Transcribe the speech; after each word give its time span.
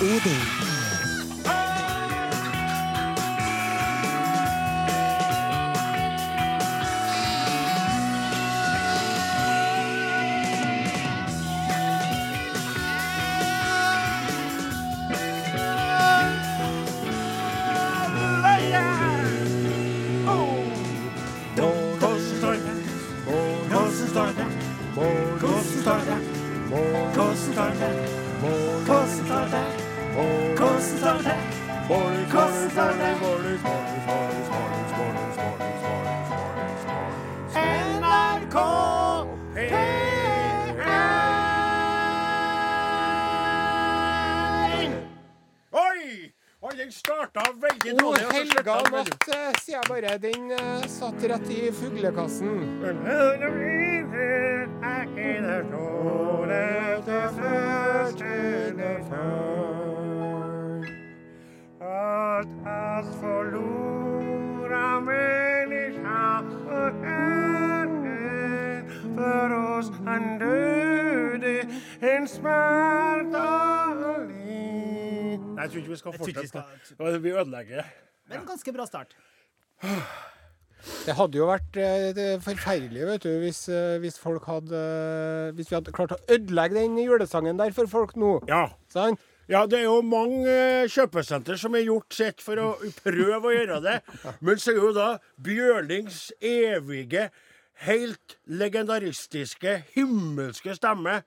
Odin. 0.00 0.40
Oi! 0.60 0.63
Jeg. 50.02 50.22
Den 50.22 50.50
eh, 50.52 50.86
satt 50.88 51.22
rett 51.30 51.50
i 51.50 51.72
fuglekassen. 51.72 52.82
Oss 69.74 69.90
han 70.06 70.38
døde 70.38 71.54
en 72.00 72.28
smertelig 72.28 73.34
Nei, 75.54 75.62
jeg 75.62 75.70
tror 75.70 75.78
ikke 75.80 75.90
vi 75.90 75.96
skal 75.96 76.12
fortsette. 76.18 76.62
Vi 77.22 77.30
ødelegger. 77.30 77.82
Men 78.30 78.46
ganske 78.46 78.72
bra 78.72 78.86
start. 78.86 79.16
Det 81.04 81.14
hadde 81.16 81.38
jo 81.38 81.46
vært 81.48 81.76
eh, 81.80 82.34
forferdelig 82.44 83.06
vet 83.08 83.24
du, 83.24 83.30
hvis, 83.40 83.62
eh, 83.72 83.96
hvis 84.02 84.18
folk 84.20 84.44
hadde 84.48 84.76
eh, 84.76 85.52
Hvis 85.56 85.70
vi 85.70 85.78
hadde 85.78 85.94
klart 85.96 86.12
å 86.12 86.20
ødelegge 86.28 86.76
den 86.76 86.98
julesangen 87.00 87.60
der 87.60 87.72
for 87.76 87.88
folk 87.90 88.12
nå. 88.20 88.36
Ja. 88.50 88.66
Sånn? 88.92 89.16
Ja, 89.50 89.66
det 89.68 89.82
er 89.82 89.88
jo 89.90 89.98
mange 90.04 90.52
kjøpesenter 90.88 91.58
som 91.60 91.76
har 91.76 91.84
gjort 91.84 92.16
sitt 92.16 92.40
for 92.40 92.60
å 92.60 92.68
prøve 93.02 93.50
å 93.50 93.52
gjøre 93.52 93.80
det. 93.84 93.98
Men 94.40 94.60
så 94.60 94.72
er 94.72 94.78
jo 94.80 94.92
da 94.96 95.08
Bjørlings 95.44 96.30
evige, 96.40 97.26
helt 97.84 98.38
legendaristiske, 98.48 99.82
himmelske 99.92 100.76
stemme 100.78 101.20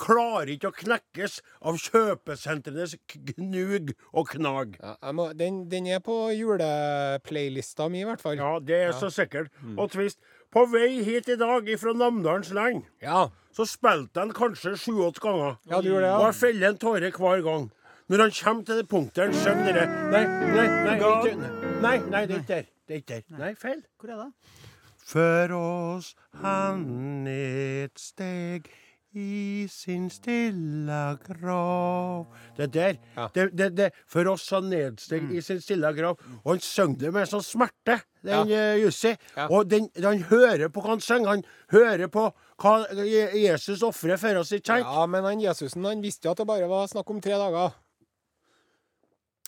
klarer 0.00 0.48
ikke 0.54 0.70
å 0.70 0.76
knekkes 0.76 1.40
av 1.68 1.76
kjøpesentrenes 1.82 2.94
gnug 3.12 3.92
og 4.12 4.30
knag. 4.32 4.78
Ja, 4.80 4.94
jeg 5.02 5.16
må, 5.18 5.26
den, 5.38 5.62
den 5.72 5.86
er 5.92 6.00
på 6.04 6.16
juleplaylista 6.36 7.88
mi, 7.92 8.02
i 8.02 8.08
hvert 8.08 8.22
fall. 8.22 8.38
Ja, 8.40 8.54
det 8.62 8.78
er 8.88 8.96
så 8.96 9.10
sikkert. 9.12 9.52
Og 9.76 9.90
Tvist, 9.92 10.20
på 10.52 10.64
vei 10.72 11.02
hit 11.04 11.28
i 11.32 11.36
dag 11.40 11.68
ifra 11.72 11.94
Namdalens 11.96 12.52
land, 12.56 12.82
Ja. 13.02 13.28
så 13.56 13.66
spilte 13.68 14.20
han 14.20 14.32
kanskje 14.36 14.74
sju-åtte 14.80 15.20
ganger. 15.24 15.56
Ja, 15.68 15.80
du 15.80 15.88
gjorde 15.92 16.06
det, 16.06 16.10
ja. 16.12 16.18
Og 16.18 16.26
jeg 16.30 16.40
feller 16.40 16.68
en 16.72 16.78
tåre 16.82 17.12
hver 17.12 17.42
gang. 17.46 17.70
Når 18.12 18.18
han 18.26 18.32
kommer 18.36 18.64
til 18.66 18.76
det 18.82 18.88
punktet 18.90 19.22
han 19.24 19.32
synger 19.40 19.72
dere 19.72 19.84
Nei, 20.12 20.24
nei, 20.26 20.66
nei, 20.84 20.96
ikke, 20.98 21.36
nei, 21.80 21.96
nei, 22.12 22.22
det 22.26 22.34
er 22.34 22.40
ikke 22.42 22.48
der. 22.50 22.66
Det 22.88 22.94
er 22.96 23.00
ikke 23.00 23.14
der. 23.14 23.38
Nei, 23.38 23.52
feil. 23.56 23.80
Hvor 24.00 24.10
er 24.12 24.18
det? 24.24 24.30
Før 25.12 25.52
oss 25.58 26.10
han 26.42 26.82
et 27.30 27.98
steg 28.00 28.68
i 29.12 29.66
sin 29.68 30.08
stilla 30.10 31.18
grav 31.20 32.26
Det 32.56 32.66
der. 32.72 32.96
Ja. 33.16 33.28
Det, 33.34 33.50
det, 33.52 33.68
det, 33.76 33.90
for 34.08 34.28
oss 34.32 34.48
han 34.54 34.70
nedsteg 34.72 35.30
i 35.32 35.42
sin 35.44 35.60
stilla 35.60 35.92
grav. 35.92 36.20
Og 36.44 36.54
han 36.54 36.64
synger 36.64 36.98
det 37.06 37.12
med 37.16 37.28
sånn 37.28 37.44
smerte, 37.44 37.98
den 38.24 38.48
ja. 38.48 38.64
Jussi. 38.80 39.14
Ja. 39.36 39.48
Og 39.50 39.68
den, 39.68 39.90
han 40.00 40.24
hører 40.30 40.72
på 40.72 40.84
hva 40.84 40.94
han 40.94 41.04
synger. 41.04 41.36
Han 41.36 41.44
hører 41.74 42.08
på 42.12 42.28
hva 42.62 42.74
Jesus 43.36 43.82
ofrer 43.84 44.20
for 44.20 44.42
oss, 44.42 44.52
ikke 44.54 44.76
sant? 44.76 44.86
ja, 44.86 45.06
men 45.10 45.26
han 45.26 45.40
Jesusen 45.42 45.84
han 45.88 46.04
visste 46.04 46.28
jo 46.28 46.36
at 46.36 46.42
det 46.42 46.48
bare 46.48 46.68
var 46.70 46.90
snakk 46.90 47.10
om 47.10 47.20
tre 47.22 47.34
dager. 47.40 47.74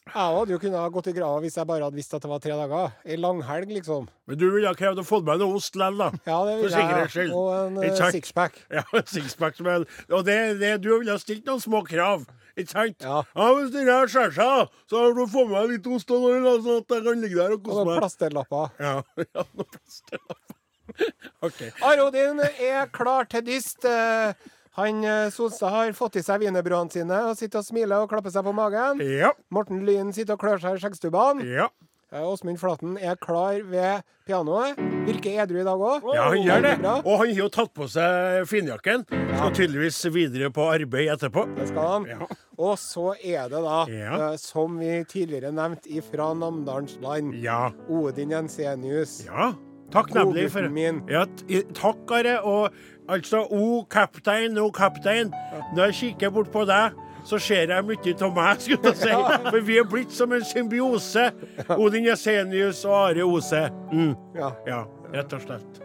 Jeg 0.04 0.36
hadde 0.36 0.52
jo 0.52 0.58
kunnet 0.60 0.76
ha 0.76 0.88
gått 0.92 1.06
i 1.08 1.14
grava 1.16 1.40
hvis 1.40 1.54
jeg 1.56 1.66
bare 1.66 1.86
hadde 1.86 1.96
visst 1.96 2.12
at 2.14 2.22
det 2.22 2.28
var 2.28 2.40
tre 2.44 2.54
dager. 2.58 2.92
Ei 3.08 3.16
langhelg, 3.16 3.70
liksom. 3.72 4.04
Men 4.28 4.38
du 4.38 4.44
ville 4.52 4.68
ha 4.68 4.76
krevd 4.76 5.00
å 5.00 5.04
få 5.06 5.22
med 5.24 5.40
noe 5.40 5.56
ost 5.56 5.78
likevel, 5.80 5.96
da. 6.02 6.08
Ja, 6.28 6.36
det 6.44 6.56
ville 6.60 6.82
jeg. 6.82 7.10
skyld. 7.14 7.32
Og 7.32 7.48
en 7.56 7.78
eh, 7.88 8.02
sixpack. 8.12 8.58
Ja, 8.76 8.84
sixpack 9.08 9.56
som 9.56 9.70
er 9.72 9.86
Og 10.10 10.26
det, 10.28 10.36
det, 10.60 10.74
du 10.84 10.90
ville 10.92 11.14
ha 11.14 11.20
stilt 11.20 11.48
noen 11.48 11.62
små 11.62 11.80
krav. 11.88 12.26
Ikke 12.54 12.70
sant? 12.70 13.00
Ja. 13.00 13.22
ja 13.24 13.46
Hvis 13.56 13.72
den 13.74 13.88
her 13.88 14.10
skjærer 14.12 14.36
seg, 14.36 14.74
så 14.92 15.00
har 15.00 15.16
du 15.16 15.24
fått 15.32 15.50
med 15.50 15.72
litt 15.72 15.88
ost, 15.96 16.12
og 16.12 16.28
noe, 16.28 16.58
sånn 16.62 16.82
at 16.84 16.96
jeg 16.98 17.06
kan 17.08 17.24
ligge 17.24 17.40
der 17.40 17.56
og 17.56 17.70
Og 17.72 17.80
noen 17.80 18.02
plasterlapper. 18.04 18.74
Ja, 18.84 18.96
ja, 19.24 19.46
noen 19.56 19.70
plasterlapper. 19.78 20.42
OK. 21.48 21.62
Arodin 21.80 22.44
er 22.44 22.92
klar 22.92 23.24
til 23.32 23.48
dyst. 23.48 23.88
Eh, 23.88 24.36
Han 24.76 25.04
eh, 25.06 25.28
Solstad 25.30 25.70
har 25.70 25.92
fått 25.94 26.16
i 26.18 26.22
seg 26.26 26.40
wienerbrødene 26.42 26.90
sine 26.90 27.18
og 27.30 27.36
sitter 27.38 27.60
og 27.62 27.66
smiler 27.68 28.02
og 28.02 28.10
klapper 28.10 28.32
seg 28.34 28.42
på 28.46 28.54
magen. 28.56 28.98
Ja. 29.06 29.30
Morten 29.54 29.84
Lyn 29.86 30.12
sitter 30.16 30.34
og 30.34 30.40
klør 30.42 30.58
seg 30.62 30.78
i 30.78 30.82
skjeggstubbene. 30.82 31.44
Ja. 31.46 31.68
Eh, 32.14 32.22
Åsmund 32.26 32.58
Flaten 32.60 32.96
er 32.98 33.14
klar 33.22 33.60
ved 33.70 34.02
pianoet. 34.26 34.78
Virker 35.06 35.42
edru 35.44 35.60
i 35.60 35.66
dag 35.66 35.78
òg. 35.82 36.06
ja, 36.14 36.24
han 36.30 36.42
gjør 36.46 36.62
det. 36.64 36.72
Og 37.04 37.18
han 37.20 37.28
har 37.28 37.38
jo 37.38 37.48
tatt 37.54 37.72
på 37.76 37.86
seg 37.92 38.46
finjakken. 38.50 39.04
Skal 39.10 39.52
tydeligvis 39.58 39.98
videre 40.14 40.50
på 40.54 40.66
arbeid 40.72 41.10
etterpå. 41.12 41.44
Det 41.58 41.68
skal 41.70 41.90
han. 41.92 42.06
Ja. 42.10 42.28
Og 42.58 42.74
så 42.78 43.12
er 43.18 43.48
det 43.52 43.60
da, 43.66 43.78
Ja. 43.90 44.30
eh, 44.32 44.36
som 44.42 44.78
vi 44.78 45.04
tidligere 45.10 45.52
nevnte, 45.54 45.86
ifra 45.90 46.32
Namdalens 46.34 46.98
land, 47.02 47.34
Ja. 47.42 47.70
Odin 47.88 48.30
Jensenius. 48.30 49.24
Ja. 49.26 49.52
Takk, 49.92 50.08
nemlig. 50.14 50.48
for. 50.50 50.62
Ja, 51.06 51.26
takk, 51.74 52.10
Are. 52.10 52.40
Og 52.42 52.72
altså, 53.08 53.46
o 53.50 53.84
kaptein, 53.90 54.58
o 54.58 54.70
kaptein. 54.70 55.32
Når 55.74 55.84
jeg 55.90 55.94
kikker 55.94 56.30
bort 56.30 56.52
på 56.52 56.64
deg, 56.68 56.94
så 57.24 57.38
ser 57.40 57.72
jeg 57.72 57.84
mye 57.88 58.14
av 58.20 58.32
meg, 58.36 58.60
skulle 58.60 58.92
jeg 58.92 59.00
si. 59.00 59.16
For 59.52 59.60
vi 59.64 59.78
er 59.80 59.88
blitt 59.88 60.12
som 60.12 60.32
en 60.36 60.44
symbiose. 60.44 61.30
Odin 61.78 62.08
Jensenius 62.10 62.84
og 62.88 62.96
Are 63.00 63.26
Ose. 63.26 63.66
Mm. 63.92 64.14
Ja. 64.36 64.52
Ja, 64.68 64.80
rett 65.14 65.36
og 65.36 65.44
slett. 65.46 65.84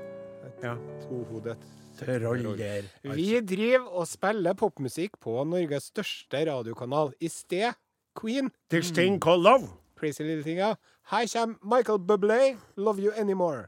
Ja. 0.63 0.75
Tohodet. 1.05 1.57
Troll 1.99 2.45
der. 2.55 2.87
Vi 3.03 3.39
driver 3.43 3.87
og 3.99 4.07
spiller 4.07 4.55
popmusikk 4.55 5.17
på 5.19 5.41
Norges 5.43 5.89
største 5.91 6.45
radiokanal. 6.47 7.11
I 7.19 7.27
sted 7.27 7.75
Queen. 8.15 8.51
This 8.69 8.91
thing 8.91 9.19
called 9.19 9.43
love. 9.43 9.67
Crazy 9.99 10.23
Little 10.23 10.43
Thing, 10.43 10.57
ja. 10.57 10.75
Her 11.11 11.27
kommer 11.27 11.55
Michael 11.63 11.99
Bublé, 11.99 12.57
'Love 12.77 12.99
You 12.99 13.11
Anymore'. 13.11 13.19
Ja, 13.21 13.27
ja, 13.27 13.67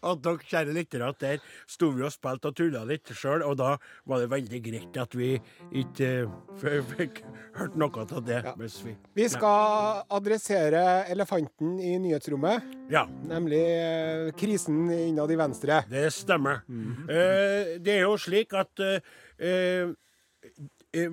At 0.06 0.22
dere 0.24 0.46
kjære 0.50 0.74
lyttere, 0.76 1.10
at 1.10 1.20
der 1.22 1.42
sto 1.70 1.90
vi 1.94 2.04
og 2.06 2.12
spilte 2.14 2.50
og 2.50 2.56
tulla 2.58 2.84
litt 2.88 3.12
sjøl, 3.16 3.44
og 3.46 3.56
da 3.60 3.74
var 4.08 4.22
det 4.22 4.30
veldig 4.32 4.60
greit 4.64 4.98
at 5.02 5.16
vi 5.18 5.34
ikke 5.82 6.10
eh, 6.26 6.80
fikk 6.94 7.22
hørt 7.58 7.76
noe 7.80 8.06
av 8.06 8.24
det. 8.26 8.40
Vi 8.60 8.94
Vi 9.16 9.28
skal 9.32 10.02
adressere 10.16 10.84
elefanten 11.12 11.78
i 11.80 11.96
nyhetsrommet, 12.02 12.74
Ja, 12.90 13.02
nemlig 13.26 13.62
eh, 13.66 14.32
krisen 14.38 14.86
innad 14.92 15.30
i 15.34 15.38
Venstre. 15.38 15.82
det 15.90 16.12
stemmer. 16.14 16.62
Eh, 17.10 17.76
det 17.82 17.96
er 17.98 18.02
jo 18.06 18.16
slik 18.20 18.52
at 18.54 18.78
eh, 18.84 19.00
eh, 19.38 19.88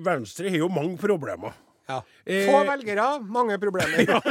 Venstre 0.04 0.50
har 0.50 0.60
jo 0.64 0.68
mange 0.72 0.98
problemer. 1.00 1.54
Ja. 1.88 1.98
Eh, 2.24 2.46
Få 2.48 2.62
velgere, 2.64 3.20
mange 3.20 3.58
problemer. 3.60 3.98
ja, 4.08 4.20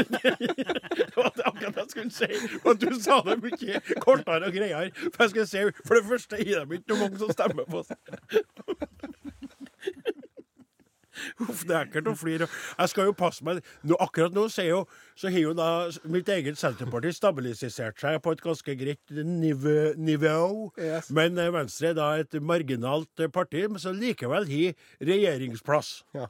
Det 0.97 1.11
var 1.15 1.31
det 1.35 1.45
akkurat 1.45 1.75
jeg 1.83 1.89
skulle 1.91 2.11
si. 2.11 2.29
Men 2.63 2.79
du 2.81 2.87
sa 2.97 3.19
det 3.27 3.37
mye 3.43 3.81
kortere 4.01 4.49
og 4.49 4.55
greiere. 4.55 4.89
For 5.13 5.25
jeg 5.27 5.33
skulle 5.35 5.49
si, 5.51 5.65
for 5.85 5.99
det 5.99 6.05
første 6.09 6.39
er 6.41 6.65
det 6.65 6.81
ikke 6.81 6.97
mange 6.97 7.21
som 7.21 7.33
stemmer 7.35 7.67
på 7.69 7.83
oss. 7.83 7.93
Uff, 11.45 11.63
det 11.67 11.75
er 11.75 11.87
ekkelt 11.87 12.09
å 12.11 12.15
flire. 12.17 12.47
Jeg 12.77 12.91
skal 12.91 13.09
jo 13.09 13.15
passe 13.17 13.45
meg. 13.45 13.61
Nå, 13.87 13.97
akkurat 14.03 14.35
nå 14.35 14.45
så, 14.51 14.65
jo, 14.67 14.79
så 15.19 15.31
har 15.33 15.43
jo 15.43 15.53
da 15.57 15.69
mitt 16.11 16.29
eget 16.31 16.59
Senterparti 16.59 17.13
stabilisert 17.15 17.99
seg 18.01 18.19
på 18.23 18.35
et 18.35 18.43
ganske 18.43 18.77
greit 18.79 19.13
nivå. 19.13 19.93
nivå. 19.97 20.37
Yes. 20.79 21.11
Men 21.13 21.39
eh, 21.41 21.51
Venstre 21.53 21.91
er 21.91 21.99
da 21.99 22.09
et 22.21 22.39
marginalt 22.41 23.23
eh, 23.23 23.31
parti, 23.31 23.65
men 23.69 23.81
som 23.81 23.97
likevel 23.97 24.47
har 24.49 24.87
regjeringsplass. 25.03 25.93
Ja. 26.17 26.29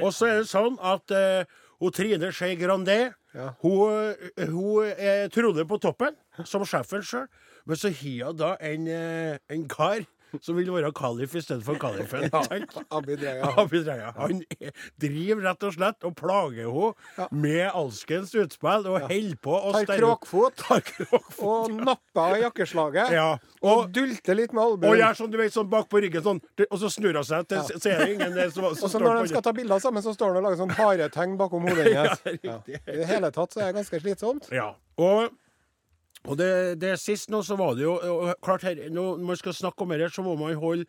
Og 0.00 0.12
så 0.16 0.30
er 0.30 0.40
det 0.42 0.50
sånn 0.50 0.78
at 0.82 1.12
uh, 1.14 1.60
og 1.82 1.94
Trine 1.96 2.32
Skei 2.34 2.54
Grande 2.60 3.12
Ja. 3.32 3.54
Hun, 3.62 4.12
hun 4.36 4.90
er 4.92 5.30
Trode 5.32 5.64
på 5.64 5.78
toppen, 5.80 6.18
som 6.44 6.66
sjefen 6.68 7.00
sjøl. 7.06 7.30
Men 7.64 7.78
så 7.80 7.88
har 7.88 8.26
hun 8.28 8.36
da 8.36 8.50
en, 8.60 8.90
en 8.92 9.62
kar 9.70 10.04
som 10.40 10.56
vil 10.56 10.70
være 10.72 10.92
kalif 10.96 11.34
i 11.36 11.42
stedet 11.44 11.64
for 11.66 11.76
kalifen. 11.82 12.24
Ja? 12.32 12.40
Abid 12.96 13.22
Raja. 13.22 13.50
Abid 13.60 13.86
Raja. 13.88 14.12
Han 14.16 14.42
er- 14.60 14.72
driver 15.00 15.42
rett 15.48 15.62
og 15.68 15.74
slett 15.76 16.04
og 16.08 16.14
plager 16.16 16.70
henne 16.70 17.28
med 17.32 17.66
alskens 17.74 18.32
utspill 18.38 18.86
og 18.88 19.00
holder 19.08 19.36
på 19.42 19.52
å 19.58 19.72
Tar 19.82 19.98
kråkfot 20.00 20.62
og 21.42 21.72
napper 21.82 22.22
av 22.22 22.38
jakkeslaget. 22.46 23.12
Ja. 23.12 23.28
Og 23.62 23.70
Og, 23.72 23.90
dulter 23.94 24.34
litt 24.36 24.52
med 24.52 24.62
og 24.84 24.96
gjør 24.98 25.14
sånn, 25.18 25.30
du 25.32 25.38
vet, 25.38 25.52
sånn 25.54 25.68
bak 25.70 25.88
på 25.90 26.00
ryggen, 26.02 26.22
sånn, 26.24 26.40
og 26.68 26.78
så 26.82 26.90
snur 26.92 27.14
hun 27.20 27.24
seg 27.24 27.46
til, 27.48 27.58
Ja. 27.62 27.78
så 27.78 27.90
er 27.92 27.98
det 28.04 28.08
ingen 28.14 28.34
der 28.34 28.50
som, 28.50 28.66
som 28.74 28.84
Og 28.88 28.90
så 28.90 28.98
når 29.02 29.22
de 29.22 29.28
skal 29.32 29.42
ta 29.46 29.52
bilder 29.56 29.78
sammen, 29.82 30.02
så 30.02 30.14
står 30.14 30.32
han 30.34 30.40
og 30.40 30.46
lager 30.48 30.60
sånn 30.62 30.74
haretegn 30.76 31.36
bakom 31.40 31.68
hodet 31.68 31.92
hennes. 31.92 32.22
Ja. 32.48 32.58
I 32.66 32.96
det 32.98 33.06
hele 33.06 33.30
tatt 33.34 33.52
så 33.54 33.60
er 33.62 33.70
det 33.72 33.76
ganske 33.82 34.00
slitsomt. 34.02 34.48
Ja. 34.52 34.72
Og, 34.98 35.30
og 36.28 36.36
det, 36.38 36.78
det 36.82 36.96
sist 37.02 37.30
nå 37.32 37.40
så 37.42 37.56
var 37.58 37.74
det 37.74 37.82
jo 37.86 37.96
klart 38.44 38.62
her, 38.62 38.76
Når 38.90 39.18
man 39.26 39.36
skal 39.40 39.52
snakke 39.56 39.82
om 39.82 39.88
dette, 39.94 40.12
så 40.14 40.22
må 40.22 40.36
man 40.38 40.54
holde 40.60 40.84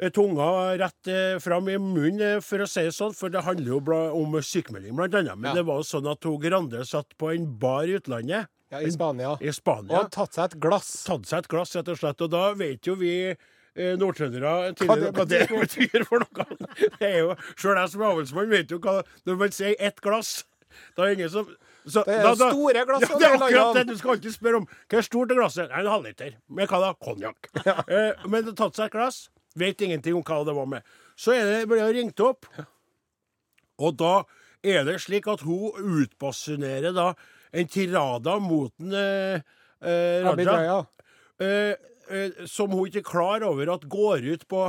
eh, 0.00 0.10
tunga 0.10 0.76
rett 0.80 1.08
eh, 1.12 1.38
fram 1.44 1.68
i 1.68 1.76
munnen, 1.78 2.20
eh, 2.38 2.40
for 2.44 2.64
å 2.64 2.68
si 2.68 2.86
det 2.88 2.94
sånn. 2.96 3.14
For 3.16 3.28
det 3.32 3.42
handler 3.44 3.74
jo 3.74 3.80
bla, 3.84 3.98
om 4.16 4.38
sykemelding, 4.40 4.96
blant 4.96 5.14
annet. 5.14 5.36
Men 5.36 5.50
Ja. 5.50 5.54
det 5.60 5.66
var 5.68 5.82
jo 5.82 5.88
sånn 5.88 6.08
at 6.10 6.24
hun 6.24 6.40
Grande 6.40 6.84
satt 6.88 7.12
på 7.20 7.34
en 7.34 7.46
bar 7.60 7.84
i 7.84 7.98
utlandet, 8.00 8.48
Ja, 8.72 8.80
I 8.82 8.90
Spania. 8.90 9.36
i 9.40 9.52
Spania. 9.54 10.00
Og 10.00 10.10
tatt 10.10 10.34
seg 10.34 10.44
et 10.52 10.60
glass. 10.60 11.04
Tatt 11.06 11.28
seg 11.28 11.38
et 11.44 11.48
glass, 11.52 11.76
rett 11.76 11.88
og 11.92 11.98
slett. 12.00 12.20
Og 12.26 12.30
da 12.32 12.52
vet 12.58 12.82
jo 12.88 12.96
vi 12.98 13.12
eh, 13.30 13.92
nordtrøndere 14.00 14.72
Hva 14.72 14.74
tidligere 14.74 15.12
det 15.12 15.14
hva 15.14 15.26
det 15.28 15.46
betyr 15.68 16.04
for 16.08 16.24
noe. 16.24 16.46
Det 16.98 17.06
er 17.12 17.18
jo, 17.20 17.36
Sjøl 17.60 17.76
jeg 17.78 17.92
som 17.92 18.02
er 18.02 18.10
avlsmann 18.10 18.50
vet 18.50 18.70
jo 18.72 18.78
hva 18.80 19.02
Når 19.28 19.36
man 19.38 19.52
sier 19.54 19.76
ett 19.78 20.00
glass, 20.02 20.44
da 20.96 21.04
er 21.04 21.12
det 21.12 21.18
ingen 21.20 21.30
som 21.36 21.52
så, 21.86 22.02
Det 22.04 22.14
er 22.16 22.22
da- 22.22 22.34
da- 22.34 22.50
store 22.50 22.84
glassene. 22.88 23.20
Ja, 23.20 23.30
det 23.30 23.30
er 23.30 23.46
akkurat 23.46 23.74
det. 23.78 23.86
Du 23.86 23.96
skal 23.96 24.10
alltid 24.16 24.32
spørre 24.34 24.56
om 24.56 24.66
hva 24.66 24.98
er 24.98 25.02
stort 25.06 25.30
er 25.30 25.38
glasset. 25.38 25.68
Nei, 25.70 25.80
en 25.80 25.86
halvliter. 25.92 26.32
Med 26.48 26.68
hva 26.68 26.80
da? 26.82 26.92
Konjakk. 26.94 27.50
Eh, 27.88 28.26
men 28.26 28.42
det 28.44 28.52
har 28.54 28.58
tatt 28.66 28.76
seg 28.80 28.86
et 28.90 28.92
glass. 28.96 29.20
Vet 29.56 29.80
ingenting 29.86 30.14
om 30.18 30.22
hva 30.26 30.40
det 30.44 30.54
var 30.56 30.66
med. 30.66 30.82
Så 31.16 31.32
det, 31.32 31.62
ble 31.70 31.78
hun 31.80 31.94
ringt 31.96 32.20
opp, 32.20 32.44
og 33.78 33.96
da 33.96 34.24
er 34.66 34.84
det 34.84 34.98
slik 35.00 35.26
at 35.30 35.40
hun 35.46 35.72
utbasunerer 36.02 36.92
da 36.96 37.10
en 37.56 37.68
tirada 37.70 38.38
mot 38.42 38.72
en 38.82 38.92
eh, 38.92 39.40
eh, 39.80 40.26
Raja. 40.44 40.82
Eh, 41.40 41.72
eh, 42.10 42.44
som 42.50 42.70
hun 42.74 42.86
ikke 42.88 43.00
er 43.04 43.08
klar 43.08 43.46
over 43.48 43.70
at 43.76 43.86
går 43.88 44.26
ut 44.34 44.44
på 44.48 44.66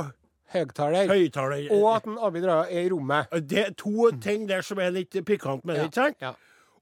Høgtaler. 0.54 1.04
høyttaler. 1.10 1.66
Og 1.76 1.84
at 1.96 2.06
en 2.08 2.16
Abid 2.24 2.46
Raja 2.48 2.70
er 2.72 2.86
i 2.86 2.88
rommet. 2.88 3.28
Det 3.48 3.58
er 3.66 3.74
to 3.76 4.08
ting 4.24 4.46
der 4.48 4.62
som 4.64 4.78
er 4.80 4.94
litt 4.94 5.12
pikant 5.28 5.66
med 5.68 5.76
det, 5.76 5.90
ikke 5.90 6.00
sant? 6.06 6.16
Ja. 6.24 6.32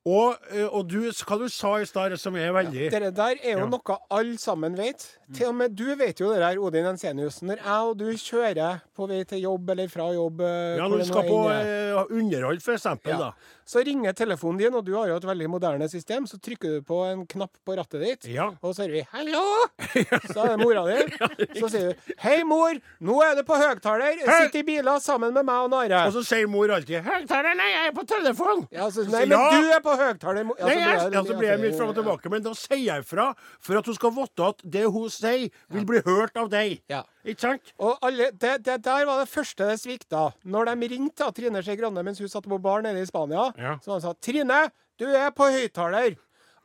Og, 0.06 0.36
eh, 0.54 0.68
og 0.70 0.84
du, 0.88 1.00
hva 1.10 1.38
du 1.40 1.48
sa 1.50 1.72
i 1.82 1.86
stad, 1.88 2.14
som 2.22 2.36
er 2.38 2.52
veldig 2.54 2.90
Dette 2.92 3.10
der 3.16 3.40
er 3.42 3.56
jo 3.56 3.64
Ja. 3.64 3.66
noe 3.66 3.96
alle 4.14 4.38
sammen 4.38 4.76
vet. 4.78 5.18
Til 5.34 5.48
og 5.48 5.54
med 5.58 5.72
du 5.74 5.88
vet 5.98 6.20
jo 6.22 6.28
det 6.30 6.38
der, 6.38 6.58
Odin 6.62 6.86
Ensenius. 6.86 7.40
Når 7.42 7.58
jeg 7.58 7.86
og 7.90 7.96
du 7.98 8.04
kjører 8.14 8.80
på 8.94 9.08
vei 9.10 9.24
til 9.26 9.40
jobb 9.42 9.70
eller 9.74 9.88
fra 9.90 10.04
jobb 10.14 10.40
eh, 10.46 10.76
Ja, 10.78 10.86
når 10.86 11.02
du 11.02 11.04
skal 11.08 11.26
på 11.26 11.38
eh, 11.50 12.12
underhold, 12.14 12.60
for 12.62 12.76
eksempel, 12.76 13.10
ja. 13.10 13.18
da. 13.18 13.56
så 13.66 13.82
ringer 13.82 14.14
telefonen 14.14 14.60
din, 14.60 14.74
og 14.78 14.84
du 14.86 14.92
har 14.94 15.08
jo 15.10 15.16
et 15.18 15.26
veldig 15.26 15.48
moderne 15.50 15.88
system. 15.90 16.28
Så 16.30 16.38
trykker 16.38 16.76
du 16.76 16.84
på 16.86 17.00
en 17.08 17.24
knapp 17.26 17.50
på 17.66 17.74
rattet 17.74 18.04
ditt, 18.04 18.28
Ja. 18.30 18.52
og 18.62 18.74
så 18.76 18.84
hører 18.86 18.92
vi 19.00 19.02
'hallo'. 19.10 19.66
Så 20.32 20.44
er 20.44 20.54
det 20.54 20.60
mora 20.62 20.84
di. 20.86 20.98
Så 21.60 21.68
sier 21.74 21.90
du 21.90 22.14
'hei, 22.22 22.44
mor, 22.44 22.78
nå 23.00 23.18
er 23.26 23.34
du 23.34 23.42
på 23.42 23.58
høgtaler. 23.58 24.22
Sitt 24.22 24.54
i 24.54 24.62
biler 24.62 25.00
sammen 25.02 25.34
med 25.34 25.44
meg 25.44 25.66
og 25.66 25.70
Nare'. 25.74 26.06
Og 26.06 26.12
så 26.14 26.22
sier 26.22 26.46
mor 26.46 26.70
alltid 26.70 27.02
'Høyttaler, 27.02 27.56
nei, 27.58 27.70
jeg 27.74 27.90
er 27.90 27.92
på 27.98 28.06
telefon'. 28.06 28.66
Ja, 28.70 28.86
så, 28.90 29.02
nei, 29.10 29.26
men 29.26 29.38
du 29.58 29.70
er 29.74 29.82
på 29.82 29.96
høgtaler. 29.98 30.46
Ja, 30.46 30.54
så 30.54 30.70
blir 30.70 30.78
jeg, 30.78 30.86
jeg- 30.86 31.12
ja, 31.42 31.50
jeg 31.50 31.60
litt 31.66 31.76
fram 31.78 31.88
og 31.88 31.96
tilbake, 31.98 32.30
men 32.30 32.42
da 32.42 32.54
sier 32.54 32.78
jeg 32.94 33.04
fra 33.04 33.34
for 33.58 33.76
at 33.78 33.86
hun 33.86 33.94
skal 33.94 34.10
vite 34.14 34.46
at 34.54 34.62
det 34.62 34.84
hun 34.86 35.10
sier, 35.20 35.50
vil 35.72 35.86
bli 35.88 36.00
hørt 36.06 36.36
av 36.36 36.50
deg. 36.52 36.80
Ja. 36.92 37.02
Ikke 37.24 37.40
sant? 37.46 37.72
Og 37.78 37.98
alle, 38.06 38.30
det, 38.32 38.58
det 38.66 38.76
der 38.84 39.06
var 39.08 39.22
det 39.24 39.28
første 39.32 39.66
det 39.70 39.78
svikta. 39.82 40.28
Når 40.44 40.70
de 40.74 40.88
ringte 40.94 41.30
Trine 41.36 41.62
Skei 41.62 41.76
Grande 41.80 42.02
mens 42.06 42.18
hun 42.22 42.28
satt 42.32 42.46
på 42.48 42.58
bar 42.62 42.82
nede 42.86 43.02
i 43.02 43.06
Spania, 43.08 43.52
Ja. 43.58 43.78
så 43.84 43.92
han 43.96 44.00
sa 44.04 44.12
'Trine, 44.14 44.70
du 44.98 45.06
er 45.06 45.30
på 45.30 45.48
høyttaler'. 45.50 46.16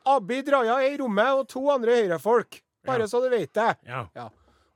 Abid 0.06 0.48
Raja 0.52 0.80
er 0.82 0.94
i 0.94 0.98
rommet, 0.98 1.32
og 1.38 1.48
to 1.48 1.68
andre 1.70 1.92
høyrefolk. 2.02 2.60
Bare 2.84 3.00
Ja. 3.00 3.06
så 3.06 3.20
du 3.22 3.28
vet 3.30 3.52
det. 3.54 3.76
Ja. 3.86 4.06
Ja. 4.16 4.28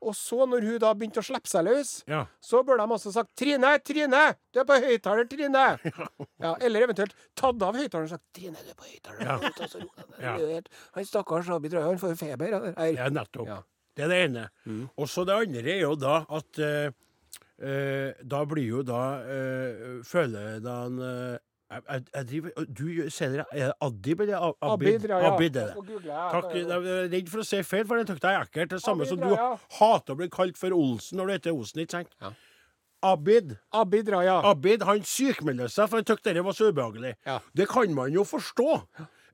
Og 0.03 0.13
så, 0.15 0.45
når 0.47 0.63
hun 0.67 0.79
da 0.83 0.91
begynte 0.95 1.23
å 1.23 1.25
slippe 1.25 1.49
seg 1.49 1.65
løs, 1.65 1.93
Ja. 2.07 2.27
så 2.41 2.61
burde 2.63 2.85
de 2.87 2.93
også 2.95 3.13
sagt 3.15 3.31
'Trine, 3.37 3.79
Trine, 3.83 4.35
du 4.53 4.61
er 4.61 4.65
på 4.69 4.77
høyttaler, 4.83 5.25
Trine'. 5.25 5.79
Ja, 6.45 6.55
eller 6.61 6.85
eventuelt 6.87 7.15
tatt 7.35 7.63
av 7.63 7.75
høyttaleren 7.75 8.05
og 8.05 8.13
sagt 8.13 8.25
'Trine, 8.37 8.61
du 8.61 8.71
er 8.71 8.77
på 8.77 8.85
høyttaler'. 8.91 9.25
Ja. 9.25 10.37
Ja. 10.37 10.61
Han 10.95 11.05
stakkars 11.05 11.49
Abid 11.51 11.73
Raja, 11.75 11.87
han 11.89 11.99
får 11.99 12.13
jo 12.15 12.17
feber. 12.21 12.53
av 12.57 12.63
det 12.69 12.75
her. 12.77 12.93
Ja, 12.97 13.09
nettopp. 13.13 13.47
Ja. 13.49 13.63
Det 13.97 14.05
er 14.05 14.09
det 14.13 14.21
ene. 14.29 14.45
Og 14.99 15.09
så 15.09 15.25
det 15.25 15.33
andre 15.35 15.71
er 15.73 15.81
jo 15.81 15.95
da 15.97 16.19
at 16.29 16.59
uh, 16.61 16.91
uh, 17.65 18.13
Da 18.25 18.45
blir 18.45 18.67
jo 18.69 18.83
da 18.85 19.03
uh, 19.25 20.03
Føler 20.05 20.61
da 20.61 20.75
eh, 20.87 21.39
jeg, 21.67 22.03
jeg, 22.15 22.27
driver, 22.31 22.67
Du 22.79 22.85
sier 23.11 23.33
det, 23.33 23.45
er 23.53 23.73
Adib 23.83 24.21
eller 24.23 24.53
Abid? 24.63 24.89
Abid 24.89 25.09
ja. 25.11 25.21
Abid 25.33 25.57
er 25.57 25.73
Jeg 25.73 25.77
det. 25.77 26.05
Takk. 26.07 26.53
Jeg 26.55 26.67
er 26.71 27.09
redd 27.11 27.31
for 27.33 27.43
å 27.43 27.47
si 27.49 27.63
feil, 27.67 27.87
for 27.89 27.99
den 27.99 28.11
syns 28.11 28.23
jeg 28.23 28.39
er 28.39 28.47
ekkelt. 28.47 28.75
Det 28.77 28.83
samme 28.85 29.07
Abid 29.07 29.15
som 29.15 29.25
du 29.25 29.81
hater 29.81 30.15
å 30.15 30.21
bli 30.21 30.29
kalt 30.33 30.61
for 30.61 30.77
Olsen 30.77 31.19
når 31.19 31.27
du 31.27 31.35
heter 31.37 31.57
Olsen, 31.57 31.83
ikke 31.83 31.99
sant? 31.99 32.15
Ja. 32.23 32.31
Abid. 33.07 33.57
Abid 33.75 34.09
Raja. 34.15 34.39
Abid 34.47 34.87
han 34.87 35.03
sykmeldte 35.07 35.69
seg, 35.73 35.91
for 35.91 36.01
han 36.01 36.07
syntes 36.09 36.39
det 36.39 36.47
var 36.47 36.57
så 36.57 36.71
ubehagelig. 36.71 37.15
Ja. 37.27 37.41
Det 37.57 37.69
kan 37.71 37.93
man 37.95 38.15
jo 38.15 38.25
forstå. 38.27 38.81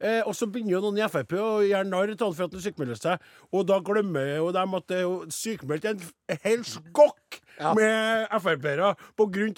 Eh, 0.03 0.21
og 0.27 0.35
så 0.35 0.49
begynner 0.51 0.75
jo 0.75 0.81
noen 0.83 0.97
i 0.99 1.07
Frp 1.07 1.37
å 1.39 1.63
gjøre 1.63 1.87
narr 1.87 2.11
av 2.17 2.25
han 2.27 2.35
for 2.35 2.49
at 2.49 2.55
han 2.57 2.63
sykmelder 2.65 2.99
seg, 2.99 3.27
og 3.55 3.67
da 3.69 3.77
glemmer 3.87 4.33
jo 4.41 4.49
dem 4.57 4.75
at 4.75 4.87
det 4.91 4.97
er 4.99 5.05
jo 5.07 5.13
sykemeldt 5.31 5.85
en 5.93 6.03
hel 6.43 6.65
skokk 6.67 7.39
Ja. 7.61 7.71
med 7.79 8.33
Frp-ere 8.43 8.89